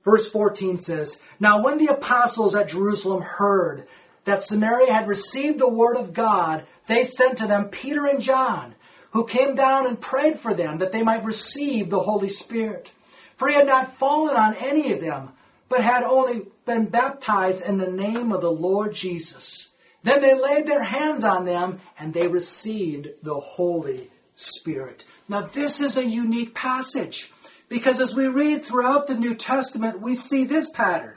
Verse 0.03 0.29
14 0.29 0.77
says, 0.77 1.19
Now 1.39 1.61
when 1.61 1.77
the 1.77 1.93
apostles 1.93 2.55
at 2.55 2.69
Jerusalem 2.69 3.21
heard 3.21 3.87
that 4.25 4.43
Samaria 4.43 4.91
had 4.91 5.07
received 5.07 5.59
the 5.59 5.69
word 5.69 5.97
of 5.97 6.13
God, 6.13 6.65
they 6.87 7.03
sent 7.03 7.37
to 7.37 7.47
them 7.47 7.69
Peter 7.69 8.05
and 8.05 8.21
John, 8.21 8.75
who 9.11 9.25
came 9.25 9.55
down 9.55 9.87
and 9.87 9.99
prayed 9.99 10.39
for 10.39 10.53
them 10.53 10.79
that 10.79 10.91
they 10.91 11.03
might 11.03 11.23
receive 11.23 11.89
the 11.89 11.99
Holy 11.99 12.29
Spirit. 12.29 12.91
For 13.37 13.47
he 13.47 13.55
had 13.55 13.67
not 13.67 13.97
fallen 13.97 14.35
on 14.35 14.55
any 14.55 14.93
of 14.93 15.01
them, 15.01 15.31
but 15.69 15.83
had 15.83 16.03
only 16.03 16.47
been 16.65 16.85
baptized 16.85 17.63
in 17.63 17.77
the 17.77 17.87
name 17.89 18.31
of 18.31 18.41
the 18.41 18.51
Lord 18.51 18.93
Jesus. 18.93 19.69
Then 20.03 20.21
they 20.21 20.39
laid 20.39 20.65
their 20.65 20.83
hands 20.83 21.23
on 21.23 21.45
them 21.45 21.79
and 21.97 22.13
they 22.13 22.27
received 22.27 23.09
the 23.21 23.39
Holy 23.39 24.09
Spirit. 24.35 25.05
Now 25.29 25.41
this 25.41 25.81
is 25.81 25.97
a 25.97 26.05
unique 26.05 26.53
passage 26.55 27.31
because 27.71 28.01
as 28.01 28.13
we 28.13 28.27
read 28.27 28.65
throughout 28.65 29.07
the 29.07 29.15
New 29.15 29.33
Testament, 29.33 30.01
we 30.01 30.17
see 30.17 30.43
this 30.43 30.69
pattern. 30.69 31.15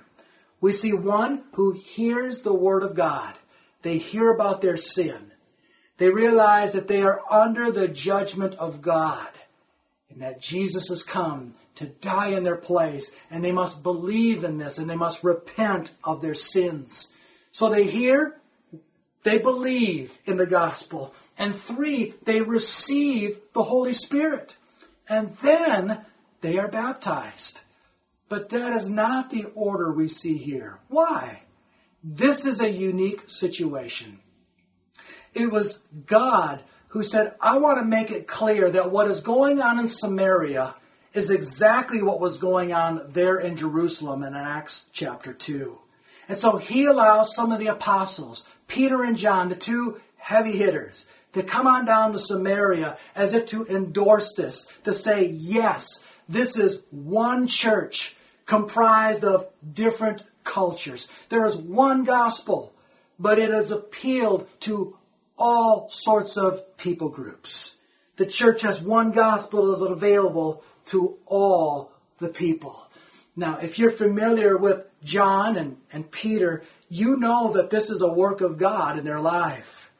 We 0.60 0.70
see 0.70 0.92
one 0.92 1.42
who 1.54 1.72
hears 1.72 2.42
the 2.42 2.54
Word 2.54 2.84
of 2.84 2.94
God. 2.94 3.34
They 3.82 3.98
hear 3.98 4.30
about 4.30 4.60
their 4.60 4.76
sin. 4.76 5.32
They 5.98 6.10
realize 6.10 6.74
that 6.74 6.86
they 6.86 7.02
are 7.02 7.20
under 7.28 7.72
the 7.72 7.88
judgment 7.88 8.54
of 8.54 8.80
God 8.80 9.26
and 10.08 10.22
that 10.22 10.40
Jesus 10.40 10.90
has 10.90 11.02
come 11.02 11.54
to 11.74 11.86
die 11.86 12.28
in 12.28 12.44
their 12.44 12.56
place 12.56 13.10
and 13.32 13.44
they 13.44 13.50
must 13.50 13.82
believe 13.82 14.44
in 14.44 14.56
this 14.56 14.78
and 14.78 14.88
they 14.88 14.94
must 14.94 15.24
repent 15.24 15.92
of 16.04 16.22
their 16.22 16.34
sins. 16.34 17.12
So 17.50 17.68
they 17.68 17.84
hear, 17.84 18.38
they 19.24 19.38
believe 19.38 20.16
in 20.24 20.36
the 20.36 20.46
gospel. 20.46 21.14
And 21.36 21.52
three, 21.52 22.14
they 22.22 22.42
receive 22.42 23.40
the 23.54 23.64
Holy 23.64 23.92
Spirit. 23.92 24.56
And 25.08 25.36
then 25.38 26.04
they 26.44 26.58
are 26.58 26.68
baptized. 26.68 27.58
But 28.28 28.50
that 28.50 28.74
is 28.74 28.88
not 28.88 29.30
the 29.30 29.46
order 29.54 29.90
we 29.90 30.08
see 30.08 30.36
here. 30.36 30.78
Why? 30.88 31.40
This 32.02 32.44
is 32.44 32.60
a 32.60 32.70
unique 32.70 33.30
situation. 33.30 34.20
It 35.32 35.50
was 35.50 35.78
God 36.04 36.62
who 36.88 37.02
said, 37.02 37.34
I 37.40 37.58
want 37.58 37.78
to 37.78 37.86
make 37.86 38.10
it 38.10 38.26
clear 38.26 38.70
that 38.70 38.90
what 38.90 39.08
is 39.08 39.20
going 39.20 39.62
on 39.62 39.78
in 39.78 39.88
Samaria 39.88 40.74
is 41.14 41.30
exactly 41.30 42.02
what 42.02 42.20
was 42.20 42.36
going 42.36 42.74
on 42.74 43.06
there 43.08 43.38
in 43.38 43.56
Jerusalem 43.56 44.22
in 44.22 44.34
Acts 44.34 44.84
chapter 44.92 45.32
2. 45.32 45.78
And 46.28 46.36
so 46.36 46.58
he 46.58 46.84
allows 46.84 47.34
some 47.34 47.52
of 47.52 47.58
the 47.58 47.68
apostles, 47.68 48.44
Peter 48.68 49.02
and 49.02 49.16
John, 49.16 49.48
the 49.48 49.56
two 49.56 49.98
heavy 50.18 50.52
hitters, 50.52 51.06
to 51.32 51.42
come 51.42 51.66
on 51.66 51.86
down 51.86 52.12
to 52.12 52.18
Samaria 52.18 52.98
as 53.14 53.32
if 53.32 53.46
to 53.46 53.66
endorse 53.66 54.34
this, 54.34 54.66
to 54.84 54.92
say, 54.92 55.26
yes, 55.26 56.00
this 56.28 56.58
is 56.58 56.82
one 56.90 57.46
church 57.46 58.14
comprised 58.46 59.24
of 59.24 59.48
different 59.72 60.22
cultures. 60.42 61.08
There 61.28 61.46
is 61.46 61.56
one 61.56 62.04
gospel, 62.04 62.72
but 63.18 63.38
it 63.38 63.50
has 63.50 63.70
appealed 63.70 64.48
to 64.60 64.96
all 65.36 65.88
sorts 65.90 66.36
of 66.36 66.76
people 66.76 67.08
groups. 67.08 67.76
The 68.16 68.26
church 68.26 68.62
has 68.62 68.80
one 68.80 69.10
gospel 69.10 69.66
that 69.66 69.76
is 69.76 69.82
available 69.82 70.62
to 70.86 71.16
all 71.26 71.90
the 72.18 72.28
people. 72.28 72.86
Now, 73.36 73.58
if 73.58 73.78
you're 73.78 73.90
familiar 73.90 74.56
with 74.56 74.86
John 75.02 75.56
and, 75.56 75.76
and 75.92 76.08
Peter, 76.08 76.62
you 76.88 77.16
know 77.16 77.54
that 77.54 77.70
this 77.70 77.90
is 77.90 78.00
a 78.00 78.08
work 78.08 78.40
of 78.40 78.58
God 78.58 78.98
in 78.98 79.04
their 79.04 79.20
life. 79.20 79.90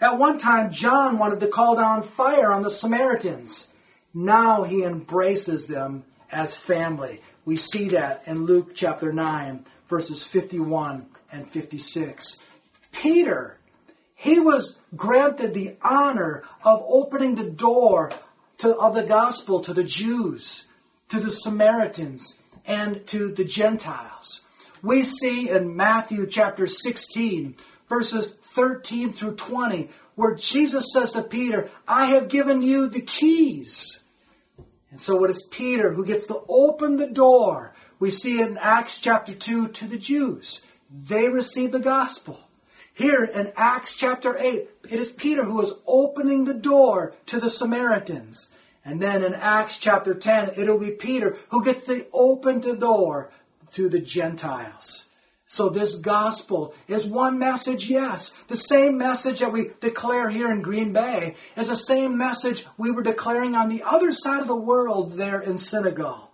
At 0.00 0.18
one 0.18 0.38
time, 0.38 0.72
John 0.72 1.18
wanted 1.18 1.40
to 1.40 1.46
call 1.46 1.76
down 1.76 2.02
fire 2.02 2.52
on 2.52 2.62
the 2.62 2.70
Samaritans. 2.70 3.68
Now 4.14 4.62
he 4.64 4.82
embraces 4.82 5.66
them 5.66 6.04
as 6.30 6.54
family. 6.54 7.22
We 7.46 7.56
see 7.56 7.90
that 7.90 8.24
in 8.26 8.44
Luke 8.44 8.72
chapter 8.74 9.10
9, 9.12 9.64
verses 9.88 10.22
51 10.22 11.06
and 11.32 11.48
56. 11.48 12.38
Peter, 12.92 13.56
he 14.14 14.38
was 14.38 14.76
granted 14.94 15.54
the 15.54 15.76
honor 15.82 16.44
of 16.62 16.84
opening 16.86 17.36
the 17.36 17.48
door 17.50 18.12
to, 18.58 18.76
of 18.76 18.94
the 18.94 19.02
gospel 19.02 19.60
to 19.60 19.72
the 19.72 19.84
Jews, 19.84 20.64
to 21.08 21.18
the 21.18 21.30
Samaritans, 21.30 22.36
and 22.66 23.06
to 23.08 23.32
the 23.32 23.44
Gentiles. 23.44 24.42
We 24.82 25.04
see 25.04 25.48
in 25.48 25.74
Matthew 25.74 26.26
chapter 26.26 26.66
16, 26.66 27.56
verses 27.88 28.30
13 28.30 29.14
through 29.14 29.36
20, 29.36 29.88
where 30.16 30.34
Jesus 30.34 30.92
says 30.92 31.12
to 31.12 31.22
Peter, 31.22 31.70
I 31.88 32.06
have 32.06 32.28
given 32.28 32.62
you 32.62 32.88
the 32.88 33.00
keys 33.00 34.01
and 34.92 35.00
so 35.00 35.24
it 35.24 35.30
is 35.30 35.42
Peter 35.42 35.90
who 35.90 36.04
gets 36.04 36.26
to 36.26 36.42
open 36.48 36.98
the 36.98 37.08
door. 37.08 37.74
We 37.98 38.10
see 38.10 38.40
it 38.40 38.48
in 38.50 38.58
Acts 38.58 38.98
chapter 38.98 39.32
2 39.32 39.68
to 39.68 39.86
the 39.86 39.96
Jews. 39.96 40.62
They 40.90 41.30
receive 41.30 41.72
the 41.72 41.80
gospel. 41.80 42.38
Here 42.92 43.24
in 43.24 43.52
Acts 43.56 43.94
chapter 43.94 44.36
8, 44.36 44.68
it 44.90 45.00
is 45.00 45.10
Peter 45.10 45.44
who 45.44 45.62
is 45.62 45.72
opening 45.86 46.44
the 46.44 46.52
door 46.52 47.14
to 47.26 47.40
the 47.40 47.48
Samaritans. 47.48 48.50
And 48.84 49.00
then 49.00 49.24
in 49.24 49.32
Acts 49.32 49.78
chapter 49.78 50.12
10, 50.12 50.52
it'll 50.58 50.78
be 50.78 50.90
Peter 50.90 51.38
who 51.48 51.64
gets 51.64 51.84
to 51.84 52.06
open 52.12 52.60
the 52.60 52.76
door 52.76 53.30
to 53.72 53.88
the 53.88 54.00
Gentiles. 54.00 55.06
So 55.52 55.68
this 55.68 55.96
gospel 55.96 56.72
is 56.88 57.04
one 57.04 57.38
message, 57.38 57.90
yes. 57.90 58.32
The 58.48 58.56
same 58.56 58.96
message 58.96 59.40
that 59.40 59.52
we 59.52 59.72
declare 59.80 60.30
here 60.30 60.50
in 60.50 60.62
Green 60.62 60.94
Bay 60.94 61.36
is 61.58 61.68
the 61.68 61.76
same 61.76 62.16
message 62.16 62.64
we 62.78 62.90
were 62.90 63.02
declaring 63.02 63.54
on 63.54 63.68
the 63.68 63.82
other 63.82 64.12
side 64.12 64.40
of 64.40 64.48
the 64.48 64.56
world 64.56 65.12
there 65.12 65.42
in 65.42 65.58
Senegal. 65.58 66.30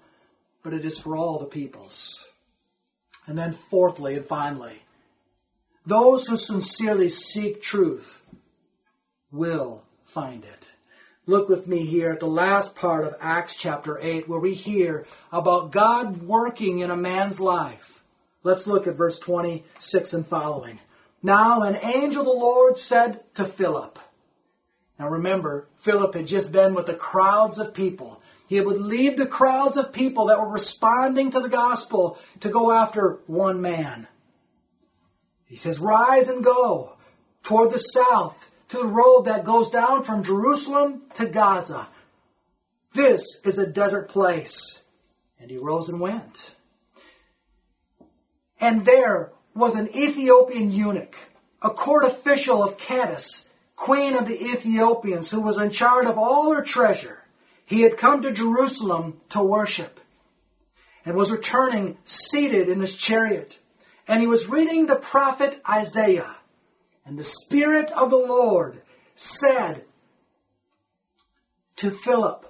But 0.62 0.72
it 0.72 0.84
is 0.84 0.98
for 0.98 1.16
all 1.16 1.40
the 1.40 1.46
peoples. 1.46 2.28
And 3.26 3.36
then 3.36 3.54
fourthly 3.54 4.14
and 4.14 4.24
finally, 4.24 4.80
those 5.84 6.28
who 6.28 6.36
sincerely 6.36 7.08
seek 7.08 7.60
truth 7.60 8.22
will 9.32 9.82
find 10.04 10.44
it. 10.44 10.64
Look 11.26 11.48
with 11.48 11.66
me 11.66 11.84
here 11.84 12.10
at 12.10 12.20
the 12.20 12.26
last 12.28 12.76
part 12.76 13.04
of 13.04 13.16
Acts 13.20 13.56
chapter 13.56 13.98
8 13.98 14.28
where 14.28 14.38
we 14.38 14.54
hear 14.54 15.06
about 15.32 15.72
God 15.72 16.22
working 16.22 16.78
in 16.78 16.92
a 16.92 16.96
man's 16.96 17.40
life 17.40 17.97
Let's 18.42 18.66
look 18.66 18.86
at 18.86 18.96
verse 18.96 19.18
26 19.18 20.12
and 20.12 20.26
following. 20.26 20.78
Now 21.22 21.62
an 21.62 21.76
angel 21.76 22.22
of 22.22 22.26
the 22.26 22.32
Lord 22.32 22.78
said 22.78 23.20
to 23.34 23.44
Philip. 23.44 23.98
Now 24.98 25.08
remember, 25.08 25.66
Philip 25.78 26.14
had 26.14 26.26
just 26.26 26.52
been 26.52 26.74
with 26.74 26.86
the 26.86 26.94
crowds 26.94 27.58
of 27.58 27.74
people. 27.74 28.20
He 28.46 28.60
would 28.60 28.80
lead 28.80 29.16
the 29.16 29.26
crowds 29.26 29.76
of 29.76 29.92
people 29.92 30.26
that 30.26 30.40
were 30.40 30.48
responding 30.48 31.32
to 31.32 31.40
the 31.40 31.48
gospel 31.48 32.18
to 32.40 32.48
go 32.48 32.72
after 32.72 33.20
one 33.26 33.60
man. 33.60 34.06
He 35.46 35.56
says, 35.56 35.78
Rise 35.78 36.28
and 36.28 36.42
go 36.42 36.92
toward 37.42 37.70
the 37.70 37.78
south 37.78 38.50
to 38.68 38.78
the 38.78 38.86
road 38.86 39.22
that 39.22 39.44
goes 39.44 39.70
down 39.70 40.04
from 40.04 40.24
Jerusalem 40.24 41.02
to 41.14 41.26
Gaza. 41.26 41.88
This 42.92 43.40
is 43.44 43.58
a 43.58 43.66
desert 43.66 44.08
place. 44.08 44.82
And 45.40 45.50
he 45.50 45.58
rose 45.58 45.88
and 45.88 46.00
went. 46.00 46.54
And 48.60 48.84
there 48.84 49.32
was 49.54 49.74
an 49.74 49.96
Ethiopian 49.96 50.70
eunuch, 50.70 51.16
a 51.62 51.70
court 51.70 52.04
official 52.04 52.62
of 52.62 52.78
Candace, 52.78 53.44
queen 53.76 54.14
of 54.14 54.26
the 54.26 54.40
Ethiopians, 54.40 55.30
who 55.30 55.40
was 55.40 55.58
in 55.58 55.70
charge 55.70 56.06
of 56.06 56.18
all 56.18 56.52
her 56.52 56.62
treasure. 56.62 57.22
He 57.66 57.82
had 57.82 57.96
come 57.96 58.22
to 58.22 58.32
Jerusalem 58.32 59.20
to 59.30 59.42
worship 59.42 60.00
and 61.04 61.16
was 61.16 61.30
returning 61.30 61.96
seated 62.04 62.68
in 62.68 62.80
his 62.80 62.94
chariot. 62.94 63.58
And 64.06 64.20
he 64.20 64.26
was 64.26 64.48
reading 64.48 64.86
the 64.86 64.96
prophet 64.96 65.60
Isaiah. 65.68 66.34
And 67.04 67.18
the 67.18 67.24
Spirit 67.24 67.90
of 67.90 68.10
the 68.10 68.16
Lord 68.16 68.80
said 69.14 69.84
to 71.76 71.90
Philip, 71.90 72.44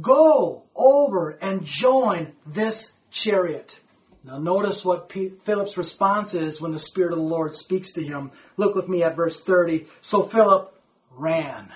Go 0.00 0.64
over 0.74 1.30
and 1.30 1.64
join 1.64 2.32
this 2.46 2.92
chariot. 3.10 3.78
Now 4.22 4.38
notice 4.38 4.84
what 4.84 5.08
P- 5.08 5.32
Philip's 5.44 5.78
response 5.78 6.34
is 6.34 6.60
when 6.60 6.72
the 6.72 6.78
Spirit 6.78 7.12
of 7.12 7.18
the 7.18 7.24
Lord 7.24 7.54
speaks 7.54 7.92
to 7.92 8.02
him. 8.02 8.32
Look 8.56 8.74
with 8.74 8.88
me 8.88 9.02
at 9.02 9.16
verse 9.16 9.42
30. 9.42 9.86
So 10.02 10.22
Philip 10.22 10.74
ran. 11.16 11.72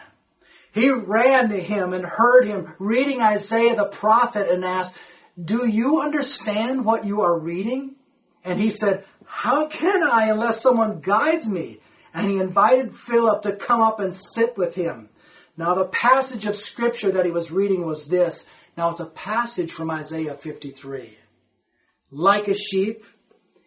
He 0.73 0.91
ran 0.91 1.49
to 1.51 1.61
him 1.61 1.95
and 1.95 2.05
heard 2.05 2.45
him 2.45 2.75
reading 2.79 3.23
Isaiah 3.23 3.77
the 3.77 3.87
prophet 3.87 4.51
and 4.51 4.65
asked, 4.65 4.97
Do 5.43 5.67
you 5.67 6.01
understand 6.01 6.85
what 6.85 7.05
you 7.05 7.23
are 7.23 7.39
reading? 7.39 7.95
And 8.45 8.61
he 8.61 8.71
said, 8.71 9.05
How 9.25 9.69
can 9.69 10.03
I 10.03 10.29
unless 10.29 10.61
someone 10.61 11.01
guides 11.01 11.49
me? 11.49 11.81
And 12.13 12.29
he 12.29 12.39
invited 12.39 12.95
Philip 12.97 13.43
to 13.43 13.53
come 13.53 13.81
up 13.81 14.01
and 14.01 14.15
sit 14.15 14.59
with 14.59 14.75
him. 14.75 15.09
Now 15.57 15.75
the 15.75 15.87
passage 15.87 16.45
of 16.47 16.57
scripture 16.57 17.13
that 17.13 17.25
he 17.25 17.31
was 17.31 17.51
reading 17.51 17.87
was 17.87 18.07
this. 18.07 18.47
Now 18.77 18.91
it's 18.91 19.01
a 19.01 19.07
passage 19.07 19.73
from 19.73 19.91
Isaiah 19.91 20.35
53. 20.35 21.17
Like 22.17 22.47
a 22.47 22.55
sheep, 22.55 23.05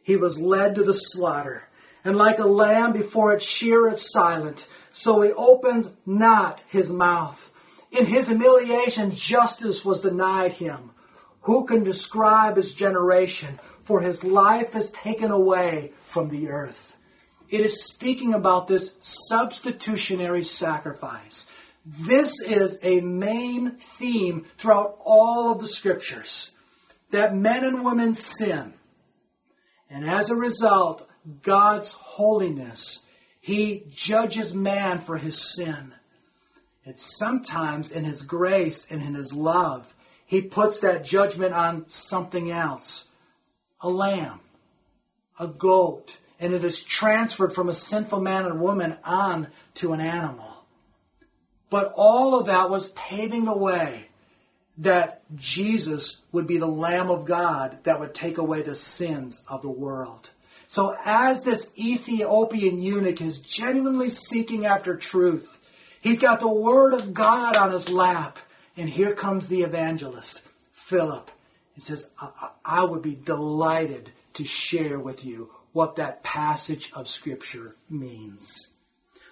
he 0.04 0.16
was 0.16 0.40
led 0.40 0.76
to 0.76 0.84
the 0.86 0.94
slaughter, 0.94 1.68
and 2.06 2.16
like 2.16 2.40
a 2.40 2.48
lamb 2.48 2.94
before 2.94 3.34
its 3.34 3.44
shearer 3.44 3.92
is 3.92 4.10
silent, 4.10 4.66
so 4.94 5.20
he 5.20 5.34
opens 5.34 5.92
not 6.06 6.64
his 6.70 6.90
mouth. 6.90 7.52
In 7.92 8.06
his 8.06 8.30
humiliation, 8.30 9.12
justice 9.12 9.84
was 9.84 10.00
denied 10.00 10.54
him. 10.54 10.92
Who 11.42 11.66
can 11.66 11.84
describe 11.84 12.56
his 12.56 12.74
generation? 12.74 13.60
For 13.84 14.00
his 14.00 14.24
life 14.24 14.78
is 14.78 14.92
taken 14.92 15.32
away 15.32 15.92
from 16.06 16.30
the 16.30 16.52
earth. 16.52 16.96
It 17.50 17.60
is 17.60 17.84
speaking 17.84 18.34
about 18.34 18.68
this 18.68 18.96
substitutionary 19.02 20.44
sacrifice. 20.44 21.48
This 21.86 22.40
is 22.40 22.80
a 22.82 23.02
main 23.02 23.72
theme 23.72 24.46
throughout 24.58 25.00
all 25.04 25.52
of 25.52 25.60
the 25.60 25.68
scriptures 25.68 26.54
that 27.12 27.36
men 27.36 27.64
and 27.64 27.84
women 27.84 28.14
sin. 28.14 28.74
And 29.90 30.10
as 30.10 30.30
a 30.30 30.36
result, 30.36 31.08
God's 31.42 31.92
holiness, 31.94 33.04
He 33.40 33.86
judges 33.90 34.54
man 34.54 35.00
for 35.00 35.18
his 35.18 35.56
sin. 35.56 35.94
And 36.86 37.00
sometimes 37.00 37.92
in 37.92 38.04
His 38.04 38.22
grace 38.22 38.88
and 38.90 39.02
in 39.02 39.14
His 39.14 39.34
love, 39.34 39.94
He 40.26 40.42
puts 40.42 40.82
that 40.82 41.06
judgment 41.06 41.54
on 41.54 41.90
something 41.90 42.52
else 42.52 43.06
a 43.80 43.90
lamb, 43.90 44.40
a 45.40 45.48
goat, 45.48 46.18
and 46.40 46.54
it 46.54 46.64
is 46.64 46.82
transferred 46.82 47.54
from 47.54 47.70
a 47.70 47.74
sinful 47.74 48.20
man 48.20 48.46
and 48.46 48.60
woman 48.60 48.98
on 49.04 49.48
to 49.76 49.94
an 49.94 50.02
animal. 50.02 50.52
But 51.70 51.94
all 51.96 52.40
of 52.40 52.48
that 52.48 52.70
was 52.70 52.88
paving 52.90 53.46
the 53.46 53.56
way 53.56 54.07
that 54.80 55.24
Jesus 55.36 56.20
would 56.32 56.48
be 56.48 56.58
the 56.58 56.68
Lamb 56.68 57.10
of 57.10 57.26
God 57.26 57.80
that 57.84 58.00
would 58.00 58.14
take 58.14 58.38
away 58.38 58.62
the 58.62 58.76
sins 58.76 59.42
of 59.48 59.62
the 59.62 59.70
world. 59.70 60.30
So 60.68 60.96
as 61.04 61.44
this 61.44 61.70
Ethiopian 61.78 62.80
eunuch 62.80 63.22
is 63.22 63.40
genuinely 63.40 64.10
seeking 64.10 64.66
after 64.66 64.96
truth, 64.96 65.58
he's 66.02 66.20
got 66.20 66.40
the 66.40 66.48
Word 66.48 66.94
of 66.94 67.14
God 67.14 67.56
on 67.56 67.72
his 67.72 67.90
lap. 67.90 68.38
And 68.76 68.88
here 68.88 69.16
comes 69.16 69.48
the 69.48 69.64
evangelist, 69.64 70.42
Philip. 70.74 71.32
He 71.74 71.82
says, 71.82 72.08
I, 72.20 72.52
I 72.64 72.84
would 72.84 73.02
be 73.02 73.16
delighted 73.16 74.12
to 74.34 74.46
share 74.46 75.00
with 75.00 75.26
you 75.26 75.50
what 75.74 75.96
that 75.96 76.22
passage 76.22 76.92
of 76.94 77.08
Scripture 77.08 77.76
means. 77.90 78.72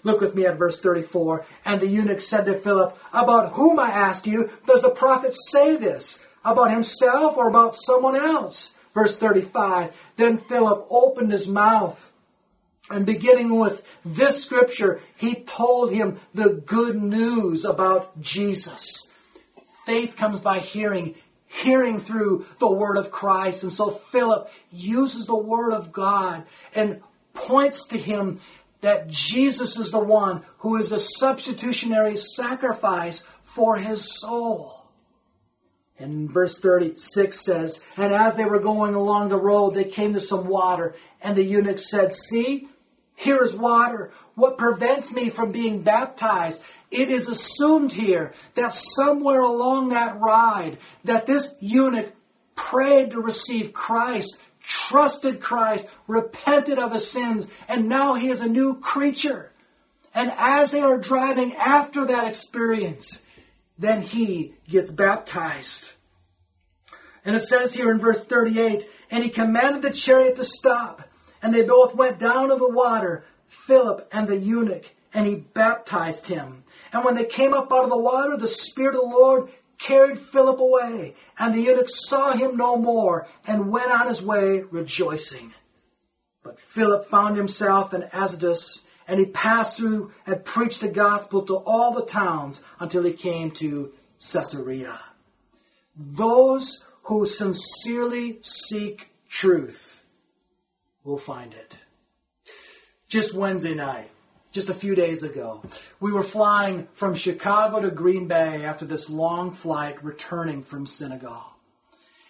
Look 0.06 0.22
with 0.22 0.36
me 0.36 0.46
at 0.46 0.60
verse 0.60 0.80
34. 0.80 1.46
And 1.66 1.82
the 1.82 1.88
eunuch 1.88 2.22
said 2.22 2.46
to 2.46 2.54
Philip, 2.54 2.96
About 3.12 3.54
whom, 3.54 3.80
I 3.80 3.90
ask 3.90 4.28
you, 4.28 4.52
does 4.68 4.84
the 4.84 4.92
prophet 4.92 5.34
say 5.34 5.78
this? 5.78 6.20
About 6.46 6.70
himself 6.70 7.36
or 7.38 7.50
about 7.50 7.76
someone 7.76 8.16
else? 8.16 8.72
Verse 8.94 9.18
35. 9.18 9.92
Then 10.16 10.38
Philip 10.38 10.86
opened 10.92 11.32
his 11.32 11.48
mouth. 11.48 12.00
And 12.88 13.08
beginning 13.08 13.58
with 13.58 13.82
this 14.06 14.44
scripture, 14.44 15.02
he 15.18 15.34
told 15.34 15.92
him 15.92 16.20
the 16.36 16.54
good 16.54 17.02
news 17.02 17.66
about 17.66 18.22
Jesus. 18.22 19.10
Faith 19.88 20.18
comes 20.18 20.40
by 20.40 20.60
hearing, 20.60 21.16
hearing 21.48 22.00
through 22.00 22.46
the 22.60 22.72
word 22.72 22.98
of 22.98 23.10
Christ. 23.10 23.64
And 23.64 23.74
so 23.74 23.90
Philip 23.90 24.52
uses 24.72 25.26
the 25.26 25.36
word 25.36 25.74
of 25.74 25.92
God 25.92 26.44
and 26.76 27.02
points 27.34 27.88
to 27.88 27.98
him 27.98 28.40
that 28.86 29.08
Jesus 29.08 29.78
is 29.78 29.90
the 29.90 29.98
one 29.98 30.44
who 30.60 30.76
is 30.78 30.92
a 30.92 31.00
substitutionary 31.00 32.18
sacrifice 32.18 33.24
for 33.44 33.78
his 33.78 34.20
soul. 34.20 34.86
And 35.98 36.30
verse 36.30 36.60
36 36.60 37.40
says, 37.40 37.82
And 37.98 38.14
as 38.14 38.36
they 38.36 38.46
were 38.46 38.60
going 38.60 38.94
along 38.94 39.30
the 39.30 39.42
road, 39.42 39.74
they 39.74 39.86
came 39.86 40.14
to 40.14 40.20
some 40.20 40.46
water. 40.46 40.94
And 41.20 41.36
the 41.36 41.44
eunuch 41.44 41.80
said, 41.80 42.14
See, 42.14 42.68
here 43.16 43.44
is 43.44 43.56
water. 43.56 44.12
What 44.36 44.60
prevents 44.60 45.12
me 45.12 45.32
from 45.32 45.52
being 45.52 45.82
baptized? 45.82 46.62
It 46.92 47.10
is 47.10 47.28
assumed 47.28 47.92
here 47.92 48.34
that 48.54 48.76
somewhere 48.76 49.42
along 49.42 49.90
that 49.90 50.20
ride, 50.20 50.78
that 51.06 51.26
this 51.26 51.56
eunuch 51.60 52.14
prayed 52.54 53.12
to 53.12 53.20
receive 53.20 53.74
Christ 53.74 54.38
trusted 54.68 55.42
Christ, 55.42 55.86
repented 56.08 56.80
of 56.80 56.94
his 56.94 57.10
sins, 57.10 57.48
and 57.68 57.88
now 57.88 58.16
he 58.16 58.30
is 58.30 58.42
a 58.42 58.48
new 58.48 58.80
creature. 58.80 59.52
And 60.14 60.32
as 60.36 60.72
they 60.72 60.82
are 60.82 60.98
driving 60.98 61.56
after 61.56 62.06
that 62.06 62.28
experience, 62.28 63.22
then 63.78 64.02
he 64.02 64.54
gets 64.68 64.90
baptized. 64.90 65.92
And 67.26 67.36
it 67.36 67.42
says 67.42 67.74
here 67.74 67.92
in 67.92 68.00
verse 68.00 68.24
38, 68.24 68.88
and 69.12 69.24
he 69.24 69.30
commanded 69.30 69.82
the 69.82 69.92
chariot 69.92 70.38
to 70.38 70.44
stop, 70.44 71.02
and 71.42 71.54
they 71.54 71.64
both 71.64 71.96
went 71.96 72.20
down 72.20 72.50
to 72.50 72.56
the 72.56 72.72
water, 72.72 73.26
Philip 73.48 74.08
and 74.12 74.28
the 74.28 74.38
eunuch, 74.38 74.86
and 75.14 75.26
he 75.26 75.36
baptized 75.36 76.28
him. 76.28 76.64
And 76.94 77.04
when 77.04 77.16
they 77.16 77.26
came 77.26 77.54
up 77.54 77.72
out 77.72 77.84
of 77.84 77.90
the 77.90 77.98
water, 77.98 78.38
the 78.38 78.48
Spirit 78.48 78.96
of 78.96 79.02
the 79.02 79.08
Lord 79.08 79.50
carried 79.78 80.20
Philip 80.20 80.60
away, 80.60 81.16
and 81.38 81.54
the 81.54 81.62
eunuch 81.62 81.90
saw 81.90 82.32
him 82.32 82.58
no 82.58 82.78
more, 82.78 83.28
and 83.46 83.72
went 83.72 83.92
on 83.92 84.08
his 84.08 84.22
way 84.22 84.62
rejoicing. 84.62 85.54
But 86.44 86.60
Philip 86.60 87.10
found 87.10 87.38
himself 87.38 87.94
in 87.94 88.04
Azotus, 88.14 88.82
and 89.08 89.20
he 89.20 89.26
passed 89.26 89.78
through 89.78 90.12
and 90.26 90.44
preached 90.44 90.82
the 90.82 90.88
gospel 90.90 91.44
to 91.44 91.56
all 91.56 91.94
the 91.94 92.06
towns 92.06 92.62
until 92.80 93.04
he 93.04 93.14
came 93.14 93.52
to 93.52 93.92
Caesarea. 94.20 95.00
Those 95.96 96.84
who 97.04 97.26
sincerely 97.26 98.40
seek 98.42 99.10
truth 99.30 100.04
will 101.04 101.18
find 101.18 101.54
it. 101.54 101.78
Just 103.08 103.34
Wednesday 103.34 103.76
night, 103.76 104.10
just 104.56 104.70
a 104.70 104.74
few 104.74 104.96
days 104.96 105.22
ago. 105.22 105.62
We 106.00 106.14
were 106.14 106.24
flying 106.24 106.88
from 106.94 107.14
Chicago 107.14 107.82
to 107.82 107.92
Green 107.92 108.28
Bay 108.28 108.64
after 108.64 108.86
this 108.86 109.10
long 109.10 109.52
flight 109.52 110.02
returning 110.02 110.64
from 110.64 110.86
Senegal. 110.86 111.44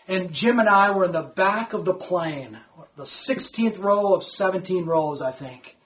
And 0.08 0.34
Jim 0.34 0.60
and 0.60 0.68
I 0.68 0.90
were 0.90 1.06
in 1.06 1.12
the 1.12 1.22
back 1.22 1.74
of 1.74 1.86
the 1.86 1.94
plane, 1.94 2.58
the 2.98 3.04
16th 3.04 3.78
row 3.78 4.16
of 4.16 4.24
17 4.24 4.86
rows, 4.88 5.22
I 5.22 5.32
think. 5.32 5.78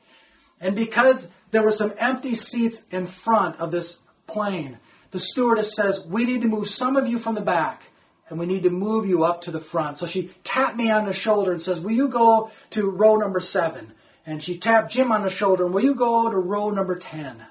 And 0.62 0.78
because 0.78 1.28
there 1.52 1.62
were 1.62 1.72
some 1.72 1.94
empty 1.98 2.36
seats 2.36 2.84
in 2.90 3.06
front 3.06 3.60
of 3.60 3.70
this 3.70 3.98
plane, 4.26 4.78
the 5.12 5.20
stewardess 5.20 5.76
says, 5.76 6.06
We 6.06 6.24
need 6.24 6.44
to 6.44 6.48
move 6.48 6.70
some 6.70 6.96
of 6.96 7.06
you 7.10 7.20
from 7.20 7.36
the 7.36 7.42
back 7.42 7.84
and 8.30 8.40
we 8.40 8.46
need 8.46 8.64
to 8.64 8.70
move 8.70 9.08
you 9.08 9.26
up 9.26 9.42
to 9.42 9.52
the 9.52 9.60
front. 9.60 10.00
So 10.00 10.06
she 10.06 10.32
tapped 10.46 10.78
me 10.78 10.90
on 10.90 11.06
the 11.06 11.14
shoulder 11.14 11.52
and 11.52 11.62
says, 11.62 11.82
Will 11.82 11.92
you 11.92 12.08
go 12.08 12.50
to 12.70 12.90
row 12.90 13.18
number 13.18 13.42
seven? 13.42 13.92
And 14.30 14.44
she 14.44 14.60
tapped 14.60 14.92
Jim 14.92 15.12
on 15.12 15.24
the 15.24 15.30
shoulder, 15.32 15.66
and 15.66 15.74
will 15.74 15.84
you 15.84 15.96
go 15.96 16.30
to 16.30 16.38
row 16.38 16.70
number 16.70 16.96
10? 16.96 17.44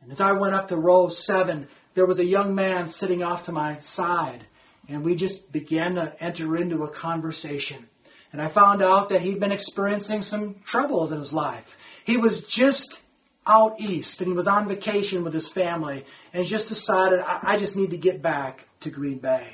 And 0.00 0.12
as 0.12 0.20
I 0.20 0.30
went 0.30 0.54
up 0.54 0.68
to 0.68 0.76
row 0.76 1.08
7, 1.08 1.66
there 1.94 2.06
was 2.06 2.20
a 2.20 2.24
young 2.24 2.54
man 2.54 2.86
sitting 2.86 3.24
off 3.24 3.42
to 3.44 3.52
my 3.52 3.80
side, 3.80 4.46
and 4.88 5.02
we 5.02 5.16
just 5.16 5.50
began 5.50 5.96
to 5.96 6.14
enter 6.22 6.56
into 6.56 6.84
a 6.84 6.88
conversation. 6.88 7.84
And 8.32 8.40
I 8.40 8.46
found 8.46 8.80
out 8.80 9.08
that 9.08 9.22
he'd 9.22 9.40
been 9.40 9.50
experiencing 9.50 10.22
some 10.22 10.60
troubles 10.64 11.10
in 11.10 11.18
his 11.18 11.32
life. 11.32 11.76
He 12.04 12.16
was 12.16 12.44
just 12.44 13.02
out 13.44 13.80
east, 13.80 14.20
and 14.20 14.28
he 14.28 14.36
was 14.36 14.46
on 14.46 14.68
vacation 14.68 15.24
with 15.24 15.32
his 15.32 15.48
family, 15.48 16.04
and 16.32 16.46
just 16.46 16.68
decided, 16.68 17.18
I, 17.18 17.40
I 17.42 17.56
just 17.56 17.74
need 17.74 17.90
to 17.90 17.98
get 17.98 18.22
back 18.22 18.64
to 18.82 18.90
Green 18.90 19.18
Bay. 19.18 19.48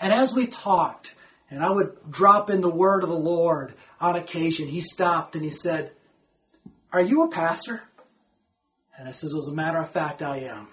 And 0.00 0.10
as 0.10 0.32
we 0.32 0.46
talked, 0.46 1.14
and 1.50 1.62
I 1.62 1.68
would 1.68 1.98
drop 2.10 2.48
in 2.48 2.62
the 2.62 2.70
word 2.70 3.02
of 3.02 3.10
the 3.10 3.14
Lord 3.14 3.74
on 4.00 4.16
occasion, 4.16 4.68
he 4.68 4.80
stopped 4.80 5.34
and 5.34 5.44
he 5.44 5.50
said, 5.50 5.92
Are 6.92 7.00
you 7.00 7.24
a 7.24 7.28
pastor? 7.28 7.82
And 8.98 9.08
I 9.08 9.12
says, 9.12 9.32
Well, 9.32 9.42
as 9.42 9.48
a 9.48 9.52
matter 9.52 9.78
of 9.78 9.90
fact, 9.90 10.22
I 10.22 10.38
am. 10.40 10.68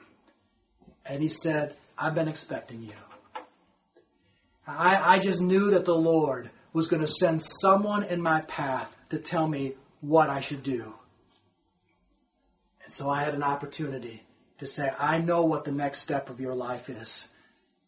And 1.05 1.21
he 1.21 1.27
said, 1.27 1.75
I've 1.97 2.15
been 2.15 2.27
expecting 2.27 2.83
you. 2.83 2.93
I, 4.65 5.15
I 5.15 5.19
just 5.19 5.41
knew 5.41 5.71
that 5.71 5.85
the 5.85 5.95
Lord 5.95 6.49
was 6.71 6.87
going 6.87 7.01
to 7.01 7.07
send 7.07 7.41
someone 7.41 8.03
in 8.03 8.21
my 8.21 8.41
path 8.41 8.93
to 9.09 9.17
tell 9.17 9.47
me 9.47 9.73
what 10.01 10.29
I 10.29 10.39
should 10.39 10.63
do. 10.63 10.93
And 12.83 12.91
so 12.91 13.09
I 13.09 13.23
had 13.23 13.35
an 13.35 13.43
opportunity 13.43 14.23
to 14.59 14.65
say, 14.65 14.91
I 14.97 15.17
know 15.17 15.45
what 15.45 15.65
the 15.65 15.71
next 15.71 15.99
step 15.99 16.29
of 16.29 16.39
your 16.39 16.55
life 16.55 16.89
is. 16.89 17.27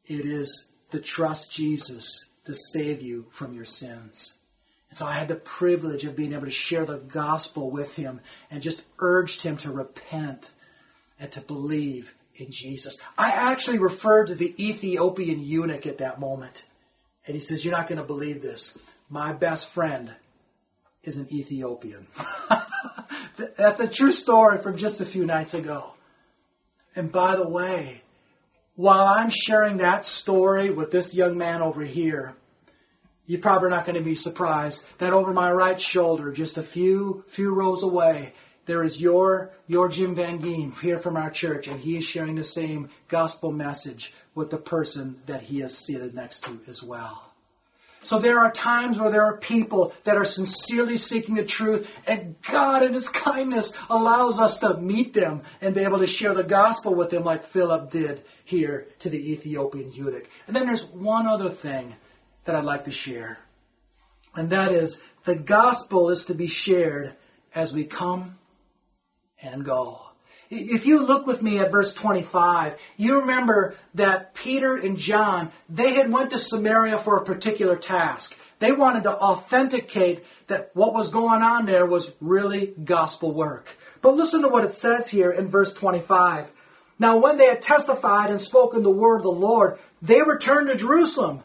It 0.06 0.26
is 0.26 0.68
to 0.92 1.00
trust 1.00 1.52
Jesus 1.52 2.26
to 2.46 2.54
save 2.54 3.02
you 3.02 3.26
from 3.32 3.54
your 3.54 3.66
sins. 3.66 4.36
And 4.96 5.00
so 5.00 5.08
I 5.08 5.12
had 5.16 5.28
the 5.28 5.36
privilege 5.36 6.06
of 6.06 6.16
being 6.16 6.32
able 6.32 6.46
to 6.46 6.50
share 6.50 6.86
the 6.86 6.96
gospel 6.96 7.70
with 7.70 7.98
him 7.98 8.22
and 8.50 8.64
just 8.64 8.82
urged 8.98 9.42
him 9.42 9.58
to 9.58 9.70
repent 9.70 10.50
and 11.20 11.30
to 11.34 11.42
believe 11.42 12.16
in 12.38 12.50
Jesus. 12.50 12.98
I 13.18 13.32
actually 13.32 13.80
referred 13.80 14.28
to 14.28 14.36
the 14.36 14.56
Ethiopian 14.58 15.42
eunuch 15.42 15.86
at 15.86 15.98
that 15.98 16.22
moment. 16.22 16.64
And 17.28 17.36
he 17.36 17.42
says, 17.42 17.66
You're 17.66 17.76
not 17.76 17.88
going 17.88 17.98
to 17.98 18.06
believe 18.06 18.42
this. 18.42 18.78
My 19.10 19.34
best 19.34 19.68
friend 19.68 20.14
is 21.04 21.18
an 21.18 21.28
Ethiopian. 21.30 22.08
That's 23.58 23.82
a 23.82 23.90
true 23.90 24.14
story 24.14 24.60
from 24.60 24.78
just 24.78 25.02
a 25.02 25.06
few 25.06 25.26
nights 25.26 25.56
ago. 25.56 25.92
And 26.96 27.12
by 27.12 27.36
the 27.36 27.46
way, 27.46 28.02
while 28.78 29.06
I'm 29.08 29.30
sharing 29.30 29.80
that 29.80 30.06
story 30.06 30.70
with 30.70 30.90
this 30.90 31.14
young 31.14 31.38
man 31.38 31.62
over 31.62 31.84
here, 31.84 32.38
You're 33.28 33.42
probably 33.42 33.70
not 33.70 33.86
going 33.86 33.98
to 33.98 34.04
be 34.04 34.16
surprised 34.16 34.84
that 35.00 35.14
over 35.14 35.34
my 35.34 35.52
right 35.52 35.80
shoulder, 35.80 36.32
just 36.32 36.58
a 36.58 36.64
few 36.64 37.24
few 37.28 37.54
rows 37.54 37.82
away, 37.82 38.34
there 38.66 38.84
is 38.84 39.02
your 39.02 39.52
your 39.68 39.90
Jim 39.90 40.16
Van 40.16 40.40
Geen 40.40 40.72
here 40.72 41.00
from 41.00 41.18
our 41.18 41.30
church, 41.30 41.68
and 41.68 41.80
he 41.80 41.98
is 41.98 42.04
sharing 42.04 42.36
the 42.36 42.44
same 42.44 42.90
gospel 43.08 43.52
message 43.52 44.14
with 44.36 44.50
the 44.50 44.58
person 44.58 45.22
that 45.26 45.42
he 45.42 45.62
is 45.62 45.78
seated 45.78 46.14
next 46.14 46.44
to 46.44 46.60
as 46.68 46.84
well. 46.84 47.32
So 48.06 48.20
there 48.20 48.40
are 48.40 48.52
times 48.52 49.00
where 49.00 49.10
there 49.10 49.24
are 49.24 49.38
people 49.38 49.92
that 50.04 50.16
are 50.16 50.26
sincerely 50.26 50.96
seeking 50.96 51.34
the 51.34 51.44
truth, 51.44 51.90
and 52.06 52.36
God 52.44 52.84
in 52.84 52.94
His 52.94 53.10
kindness 53.10 53.74
allows 53.90 54.40
us 54.40 54.60
to 54.60 54.78
meet 54.78 55.14
them 55.14 55.42
and 55.60 55.74
be 55.74 55.82
able 55.82 55.98
to 55.98 56.08
share 56.08 56.36
the 56.36 56.44
gospel 56.44 56.94
with 56.94 57.10
them 57.10 57.24
like 57.24 57.46
Philip 57.46 57.90
did 57.90 58.24
here 58.44 58.88
to 59.00 59.10
the 59.10 59.32
Ethiopian 59.32 59.92
eunuch. 59.92 60.30
And 60.46 60.56
then 60.56 60.68
there's 60.68 60.86
one 60.86 61.26
other 61.26 61.50
thing 61.50 61.96
that 62.46 62.56
I'd 62.56 62.64
like 62.64 62.86
to 62.86 62.92
share, 62.92 63.38
and 64.36 64.50
that 64.52 64.72
is 64.72 65.00
the 65.24 65.36
gospel 65.36 66.10
is 66.10 66.26
to 66.26 66.36
be 66.36 66.48
shared 66.48 67.14
as 67.54 67.74
we 67.74 67.86
come 67.86 68.38
and 69.42 69.66
go. 69.66 70.02
If 70.50 70.86
you 70.86 71.04
look 71.06 71.26
with 71.26 71.42
me 71.42 71.60
at 71.60 71.72
verse 71.72 71.94
25, 71.94 72.78
you 72.98 73.22
remember 73.22 73.76
that 73.96 74.36
Peter 74.36 74.76
and 74.76 74.98
John, 74.98 75.52
they 75.70 75.94
had 75.94 76.12
went 76.12 76.32
to 76.32 76.40
Samaria 76.40 77.00
for 77.00 77.18
a 77.18 77.26
particular 77.26 77.76
task. 77.76 78.38
They 78.60 78.72
wanted 78.72 79.04
to 79.04 79.18
authenticate 79.18 80.24
that 80.48 80.70
what 80.74 80.94
was 80.94 81.10
going 81.10 81.42
on 81.42 81.66
there 81.66 81.86
was 81.86 82.12
really 82.22 82.68
gospel 82.68 83.32
work. 83.32 83.68
But 84.02 84.16
listen 84.16 84.44
to 84.44 84.50
what 84.50 84.66
it 84.66 84.72
says 84.72 85.10
here 85.10 85.32
in 85.32 85.48
verse 85.48 85.74
25. 85.74 86.52
Now 87.00 87.18
when 87.18 87.38
they 87.38 87.48
had 87.48 87.62
testified 87.62 88.30
and 88.30 88.40
spoken 88.40 88.84
the 88.84 88.92
word 88.92 89.18
of 89.18 89.24
the 89.24 89.32
Lord, 89.32 89.80
they 90.02 90.22
returned 90.22 90.70
to 90.70 90.76
Jerusalem, 90.76 91.44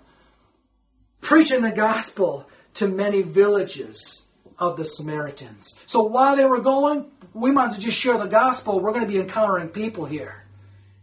preaching 1.21 1.63
the 1.63 1.71
gospel 1.71 2.47
to 2.75 2.89
many 2.89 3.23
villages 3.23 4.23
of 4.59 4.77
the 4.77 4.85
Samaritans. 4.85 5.75
So 5.87 6.03
while 6.03 6.37
they 6.37 6.45
were 6.45 6.61
going, 6.61 7.11
we 7.33 7.51
might 7.51 7.67
as 7.67 7.73
well 7.73 7.81
just 7.81 7.99
share 7.99 8.19
the 8.19 8.27
gospel. 8.27 8.81
We're 8.81 8.93
going 8.93 9.07
to 9.07 9.13
be 9.13 9.19
encountering 9.19 9.69
people 9.69 10.05
here. 10.05 10.45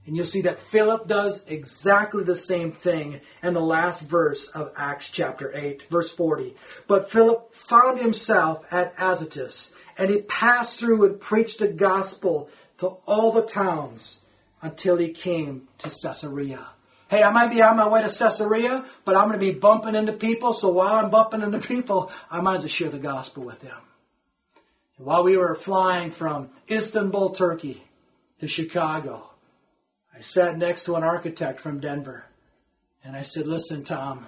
And 0.06 0.16
you'll 0.16 0.26
see 0.26 0.44
that 0.44 0.60
Philip 0.60 1.08
does 1.08 1.44
exactly 1.48 2.24
the 2.24 2.36
same 2.36 2.72
thing 2.72 3.20
in 3.44 3.54
the 3.54 3.60
last 3.60 4.02
verse 4.02 4.48
of 4.48 4.72
Acts 4.78 5.10
chapter 5.10 5.52
8, 5.54 5.88
verse 5.90 6.10
40. 6.10 6.56
But 6.88 7.12
Philip 7.12 7.54
found 7.54 8.00
himself 8.00 8.66
at 8.72 8.96
Azotus, 8.98 9.74
and 9.98 10.10
he 10.10 10.22
passed 10.22 10.80
through 10.80 11.04
and 11.04 11.20
preached 11.20 11.60
the 11.60 11.68
gospel 11.68 12.50
to 12.78 12.88
all 13.06 13.34
the 13.34 13.42
towns 13.42 14.18
until 14.62 14.96
he 14.96 15.10
came 15.10 15.68
to 15.80 15.90
Caesarea. 15.90 16.66
Hey, 17.10 17.24
I 17.24 17.32
might 17.32 17.50
be 17.50 17.62
on 17.62 17.78
my 17.78 17.88
way 17.88 18.02
to 18.02 18.08
Caesarea, 18.08 18.84
but 19.06 19.16
I'm 19.16 19.30
going 19.30 19.40
to 19.40 19.46
be 19.46 19.58
bumping 19.58 19.96
into 19.96 20.12
people, 20.14 20.52
so 20.54 20.70
while 20.70 20.96
I'm 20.96 21.10
bumping 21.10 21.42
into 21.42 21.60
people, 21.60 22.12
I 22.30 22.42
might 22.42 22.58
as 22.58 22.64
well 22.64 22.70
share 22.70 22.90
the 22.90 23.00
gospel 23.00 23.44
with 23.44 23.62
them. 23.62 23.78
While 24.98 25.24
we 25.24 25.38
were 25.38 25.56
flying 25.56 26.12
from 26.12 26.50
Istanbul, 26.70 27.30
Turkey 27.30 27.82
to 28.40 28.48
Chicago, 28.48 29.30
I 30.14 30.20
sat 30.20 30.58
next 30.58 30.86
to 30.86 30.96
an 30.96 31.04
architect 31.04 31.60
from 31.60 31.80
Denver. 31.80 32.26
And 33.04 33.16
I 33.16 33.22
said, 33.22 33.48
listen, 33.48 33.84
Tom, 33.84 34.28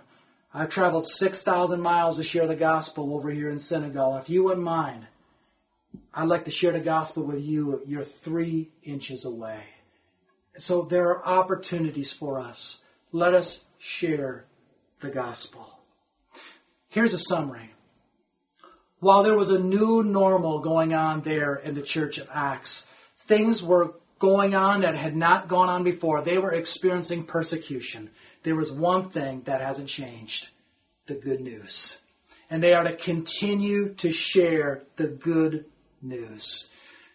I've 0.54 0.70
traveled 0.70 1.08
6,000 1.08 1.82
miles 1.82 2.18
to 2.18 2.24
share 2.24 2.48
the 2.48 2.56
gospel 2.56 3.14
over 3.14 3.30
here 3.30 3.50
in 3.50 3.60
Senegal. 3.60 4.18
If 4.18 4.30
you 4.30 4.44
wouldn't 4.44 4.64
mind, 4.64 5.06
I'd 6.14 6.28
like 6.28 6.46
to 6.46 6.52
share 6.52 6.72
the 6.72 6.80
gospel 6.80 7.24
with 7.24 7.42
you. 7.42 7.82
You're 7.86 8.04
three 8.04 8.70
inches 8.84 9.26
away. 9.26 9.64
So 10.60 10.84
there 10.84 11.10
are 11.10 11.26
opportunities 11.26 12.12
for 12.14 12.40
us. 12.40 12.80
Let 13.12 13.34
us 13.34 13.60
share 13.80 14.46
the 15.00 15.10
gospel. 15.10 15.68
Here's 16.90 17.14
a 17.14 17.20
summary 17.20 17.72
while 19.00 19.24
there 19.24 19.36
was 19.36 19.50
a 19.50 19.60
new 19.60 20.04
normal 20.04 20.60
going 20.60 20.94
on 20.94 21.22
there 21.22 21.56
in 21.56 21.74
the 21.74 21.82
church 21.82 22.18
of 22.18 22.30
Acts, 22.34 22.86
things 23.28 23.64
were 23.64 23.94
going 24.20 24.56
on 24.56 24.82
that 24.82 24.96
had 24.96 25.16
not 25.16 25.48
gone 25.48 25.70
on 25.70 25.84
before. 25.84 26.22
They 26.22 26.38
were 26.38 26.54
experiencing 26.54 27.24
persecution. 27.24 28.10
There 28.44 28.56
was 28.56 28.72
one 28.72 29.06
thing 29.06 29.44
that 29.46 29.62
hasn't 29.62 29.88
changed 29.88 30.50
the 31.06 31.16
good 31.16 31.40
news. 31.40 31.98
And 32.50 32.62
they 32.62 32.74
are 32.74 32.84
to 32.84 32.94
continue 32.94 33.94
to 33.96 34.12
share 34.12 34.84
the 34.98 35.08
good 35.08 35.66
news. 36.02 36.68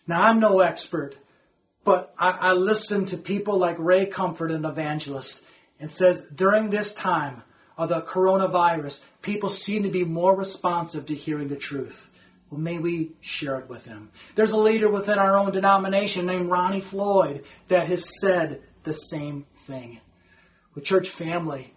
Now, 0.06 0.22
I'm 0.22 0.40
no 0.40 0.60
expert, 0.60 1.16
but 1.84 2.14
I, 2.18 2.30
I 2.30 2.52
listen 2.52 3.06
to 3.06 3.16
people 3.16 3.58
like 3.58 3.76
Ray 3.78 4.06
Comfort, 4.06 4.50
an 4.50 4.64
evangelist, 4.64 5.42
and 5.78 5.90
says 5.92 6.26
during 6.34 6.70
this 6.70 6.94
time, 6.94 7.42
of 7.76 7.88
the 7.88 8.00
coronavirus, 8.00 9.00
people 9.22 9.48
seem 9.48 9.82
to 9.82 9.90
be 9.90 10.04
more 10.04 10.36
responsive 10.36 11.06
to 11.06 11.14
hearing 11.14 11.48
the 11.48 11.56
truth. 11.56 12.10
Well, 12.50 12.60
may 12.60 12.78
we 12.78 13.12
share 13.20 13.58
it 13.58 13.68
with 13.68 13.84
them. 13.84 14.10
There's 14.34 14.52
a 14.52 14.56
leader 14.56 14.88
within 14.88 15.18
our 15.18 15.36
own 15.36 15.50
denomination 15.50 16.26
named 16.26 16.50
Ronnie 16.50 16.80
Floyd 16.80 17.44
that 17.68 17.88
has 17.88 18.20
said 18.20 18.62
the 18.84 18.92
same 18.92 19.46
thing. 19.60 20.00
With 20.74 20.84
church 20.84 21.08
family, 21.08 21.72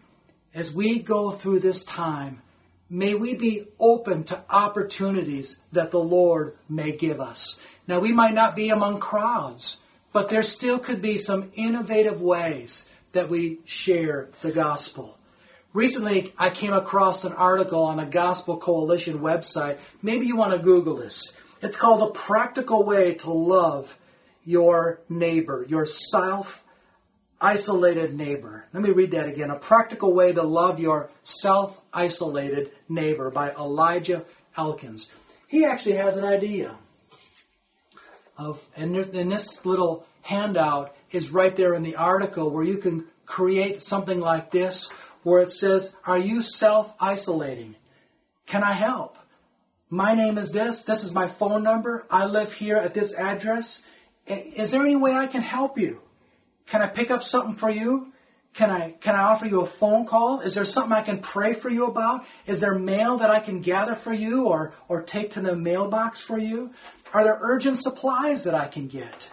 as 0.53 0.71
we 0.71 0.99
go 0.99 1.31
through 1.31 1.59
this 1.59 1.83
time, 1.83 2.41
may 2.89 3.15
we 3.15 3.35
be 3.35 3.65
open 3.79 4.23
to 4.25 4.43
opportunities 4.49 5.57
that 5.71 5.91
the 5.91 5.99
Lord 5.99 6.57
may 6.69 6.91
give 6.91 7.21
us. 7.21 7.59
Now, 7.87 7.99
we 7.99 8.11
might 8.11 8.33
not 8.33 8.55
be 8.55 8.69
among 8.69 8.99
crowds, 8.99 9.77
but 10.17 10.29
there 10.29 10.41
still 10.41 10.79
could 10.79 10.99
be 10.99 11.19
some 11.19 11.51
innovative 11.53 12.23
ways 12.23 12.87
that 13.11 13.29
we 13.29 13.59
share 13.65 14.29
the 14.41 14.51
gospel. 14.51 15.15
Recently, 15.73 16.33
I 16.39 16.49
came 16.49 16.73
across 16.73 17.23
an 17.23 17.33
article 17.33 17.83
on 17.83 17.99
a 17.99 18.05
Gospel 18.07 18.57
Coalition 18.57 19.19
website. 19.19 19.77
Maybe 20.01 20.25
you 20.25 20.35
want 20.35 20.53
to 20.53 20.57
Google 20.57 20.95
this. 20.95 21.33
It's 21.61 21.77
called 21.77 22.01
A 22.01 22.11
Practical 22.13 22.83
Way 22.83 23.13
to 23.13 23.29
Love 23.29 23.95
Your 24.43 25.01
Neighbor, 25.07 25.63
Your 25.69 25.85
Self 25.85 26.63
Isolated 27.39 28.15
Neighbor. 28.15 28.65
Let 28.73 28.81
me 28.81 28.89
read 28.89 29.11
that 29.11 29.27
again. 29.27 29.51
A 29.51 29.59
Practical 29.59 30.15
Way 30.15 30.33
to 30.33 30.41
Love 30.41 30.79
Your 30.79 31.11
Self 31.25 31.79
Isolated 31.93 32.71
Neighbor 32.89 33.29
by 33.29 33.51
Elijah 33.51 34.25
Elkins. 34.57 35.11
He 35.47 35.63
actually 35.63 35.97
has 35.97 36.17
an 36.17 36.25
idea 36.25 36.75
of, 38.37 38.61
and 38.75 38.95
this 38.95 39.65
little 39.65 40.05
handout 40.21 40.95
is 41.11 41.31
right 41.31 41.55
there 41.55 41.73
in 41.73 41.83
the 41.83 41.95
article 41.95 42.49
where 42.49 42.63
you 42.63 42.77
can 42.77 43.05
create 43.25 43.81
something 43.81 44.19
like 44.19 44.51
this 44.51 44.89
where 45.23 45.41
it 45.41 45.51
says, 45.51 45.91
Are 46.05 46.17
you 46.17 46.41
self 46.41 46.93
isolating? 46.99 47.75
Can 48.45 48.63
I 48.63 48.73
help? 48.73 49.17
My 49.89 50.15
name 50.15 50.37
is 50.37 50.51
this. 50.51 50.83
This 50.83 51.03
is 51.03 51.13
my 51.13 51.27
phone 51.27 51.63
number. 51.63 52.05
I 52.09 52.25
live 52.25 52.53
here 52.53 52.77
at 52.77 52.93
this 52.93 53.13
address. 53.13 53.81
Is 54.25 54.71
there 54.71 54.83
any 54.85 54.95
way 54.95 55.13
I 55.13 55.27
can 55.27 55.41
help 55.41 55.77
you? 55.77 56.01
Can 56.67 56.81
I 56.81 56.87
pick 56.87 57.11
up 57.11 57.23
something 57.23 57.55
for 57.55 57.69
you? 57.69 58.11
Can 58.53 58.71
I, 58.71 58.91
can 58.91 59.15
I 59.15 59.19
offer 59.19 59.45
you 59.45 59.61
a 59.61 59.65
phone 59.67 60.05
call? 60.05 60.39
Is 60.39 60.55
there 60.55 60.65
something 60.65 60.91
I 60.91 61.03
can 61.03 61.19
pray 61.19 61.53
for 61.53 61.69
you 61.69 61.85
about? 61.85 62.25
Is 62.47 62.59
there 62.59 62.73
mail 62.73 63.17
that 63.17 63.29
I 63.29 63.39
can 63.39 63.61
gather 63.61 63.93
for 63.93 64.11
you 64.11 64.47
or, 64.47 64.73
or 64.87 65.03
take 65.03 65.31
to 65.31 65.41
the 65.41 65.55
mailbox 65.55 66.21
for 66.21 66.37
you? 66.37 66.71
Are 67.13 67.23
there 67.23 67.37
urgent 67.41 67.77
supplies 67.77 68.43
that 68.43 68.55
I 68.55 68.67
can 68.67 68.87
get? 68.87 69.29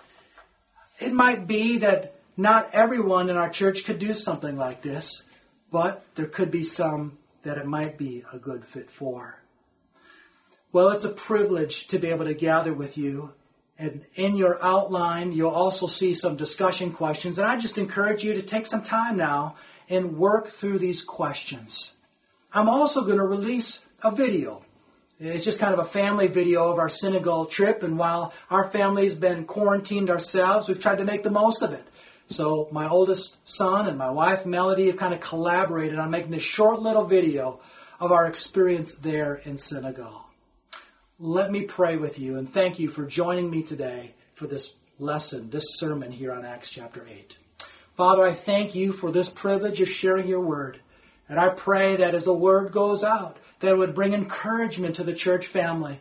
It 0.98 1.12
might 1.12 1.46
be 1.46 1.78
that 1.78 2.14
not 2.36 2.70
everyone 2.72 3.30
in 3.30 3.36
our 3.36 3.50
church 3.50 3.84
could 3.84 3.98
do 3.98 4.14
something 4.14 4.56
like 4.56 4.82
this 4.82 5.24
but 5.74 6.04
there 6.14 6.26
could 6.26 6.52
be 6.52 6.62
some 6.62 7.18
that 7.42 7.58
it 7.58 7.66
might 7.66 7.98
be 7.98 8.22
a 8.32 8.38
good 8.38 8.64
fit 8.64 8.88
for. 8.88 9.36
Well, 10.70 10.90
it's 10.90 11.02
a 11.02 11.08
privilege 11.08 11.88
to 11.88 11.98
be 11.98 12.10
able 12.10 12.26
to 12.26 12.34
gather 12.34 12.72
with 12.72 12.96
you. 12.96 13.32
And 13.76 14.04
in 14.14 14.36
your 14.36 14.64
outline, 14.64 15.32
you'll 15.32 15.50
also 15.50 15.88
see 15.88 16.14
some 16.14 16.36
discussion 16.36 16.92
questions. 16.92 17.38
And 17.38 17.48
I 17.48 17.56
just 17.56 17.76
encourage 17.76 18.22
you 18.22 18.34
to 18.34 18.42
take 18.42 18.66
some 18.66 18.84
time 18.84 19.16
now 19.16 19.56
and 19.88 20.16
work 20.16 20.46
through 20.46 20.78
these 20.78 21.02
questions. 21.02 21.92
I'm 22.52 22.68
also 22.68 23.02
going 23.02 23.18
to 23.18 23.24
release 23.24 23.80
a 24.00 24.12
video. 24.12 24.62
It's 25.20 25.44
just 25.44 25.60
kind 25.60 25.72
of 25.72 25.78
a 25.78 25.84
family 25.84 26.26
video 26.26 26.72
of 26.72 26.78
our 26.78 26.88
Senegal 26.88 27.46
trip. 27.46 27.84
And 27.84 27.96
while 27.96 28.32
our 28.50 28.64
family's 28.64 29.14
been 29.14 29.44
quarantined 29.44 30.10
ourselves, 30.10 30.66
we've 30.66 30.80
tried 30.80 30.98
to 30.98 31.04
make 31.04 31.22
the 31.22 31.30
most 31.30 31.62
of 31.62 31.72
it. 31.72 31.86
So 32.26 32.68
my 32.72 32.88
oldest 32.88 33.38
son 33.48 33.86
and 33.86 33.96
my 33.96 34.10
wife 34.10 34.44
Melody 34.44 34.86
have 34.86 34.96
kind 34.96 35.14
of 35.14 35.20
collaborated 35.20 35.98
on 35.98 36.10
making 36.10 36.32
this 36.32 36.42
short 36.42 36.82
little 36.82 37.04
video 37.04 37.60
of 38.00 38.10
our 38.10 38.26
experience 38.26 38.92
there 38.92 39.36
in 39.36 39.56
Senegal. 39.56 40.24
Let 41.20 41.52
me 41.52 41.62
pray 41.62 41.96
with 41.96 42.18
you 42.18 42.36
and 42.36 42.52
thank 42.52 42.80
you 42.80 42.88
for 42.88 43.04
joining 43.04 43.48
me 43.48 43.62
today 43.62 44.14
for 44.34 44.48
this 44.48 44.74
lesson, 44.98 45.48
this 45.48 45.76
sermon 45.76 46.10
here 46.10 46.32
on 46.32 46.44
Acts 46.44 46.70
chapter 46.70 47.06
8. 47.08 47.38
Father, 47.96 48.24
I 48.24 48.32
thank 48.32 48.74
you 48.74 48.90
for 48.90 49.12
this 49.12 49.28
privilege 49.28 49.80
of 49.80 49.88
sharing 49.88 50.26
your 50.26 50.40
word. 50.40 50.80
And 51.28 51.38
I 51.38 51.50
pray 51.50 51.96
that 51.96 52.14
as 52.14 52.24
the 52.24 52.34
word 52.34 52.72
goes 52.72 53.04
out, 53.04 53.38
that 53.64 53.76
would 53.76 53.94
bring 53.94 54.12
encouragement 54.12 54.96
to 54.96 55.04
the 55.04 55.14
church 55.14 55.46
family. 55.46 56.00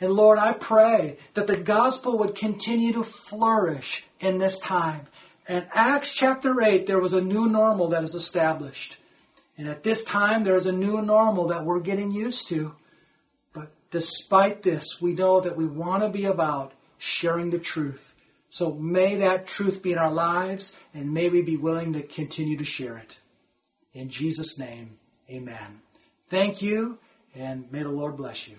And 0.00 0.12
Lord, 0.12 0.38
I 0.38 0.52
pray 0.52 1.18
that 1.34 1.46
the 1.46 1.56
gospel 1.56 2.18
would 2.18 2.34
continue 2.34 2.92
to 2.94 3.04
flourish 3.04 4.04
in 4.20 4.38
this 4.38 4.58
time. 4.58 5.06
In 5.48 5.66
Acts 5.72 6.12
chapter 6.12 6.60
8, 6.60 6.86
there 6.86 7.00
was 7.00 7.12
a 7.12 7.20
new 7.20 7.48
normal 7.48 7.88
that 7.88 8.02
is 8.02 8.14
established. 8.14 8.98
And 9.56 9.68
at 9.68 9.82
this 9.82 10.04
time, 10.04 10.42
there's 10.42 10.66
a 10.66 10.72
new 10.72 11.00
normal 11.02 11.48
that 11.48 11.64
we're 11.64 11.80
getting 11.80 12.10
used 12.10 12.48
to. 12.48 12.74
But 13.52 13.70
despite 13.90 14.62
this, 14.62 15.00
we 15.00 15.12
know 15.12 15.40
that 15.40 15.56
we 15.56 15.66
want 15.66 16.02
to 16.02 16.08
be 16.08 16.24
about 16.24 16.72
sharing 16.98 17.50
the 17.50 17.58
truth. 17.58 18.14
So 18.50 18.72
may 18.72 19.16
that 19.16 19.46
truth 19.46 19.82
be 19.82 19.92
in 19.92 19.98
our 19.98 20.12
lives, 20.12 20.74
and 20.92 21.12
may 21.12 21.28
we 21.28 21.42
be 21.42 21.56
willing 21.56 21.92
to 21.94 22.02
continue 22.02 22.58
to 22.58 22.64
share 22.64 22.96
it. 22.98 23.18
In 23.92 24.08
Jesus' 24.08 24.58
name, 24.58 24.96
amen. 25.30 25.80
Thank 26.28 26.62
you, 26.62 26.98
and 27.34 27.70
may 27.72 27.82
the 27.82 27.88
Lord 27.88 28.16
bless 28.16 28.48
you. 28.48 28.56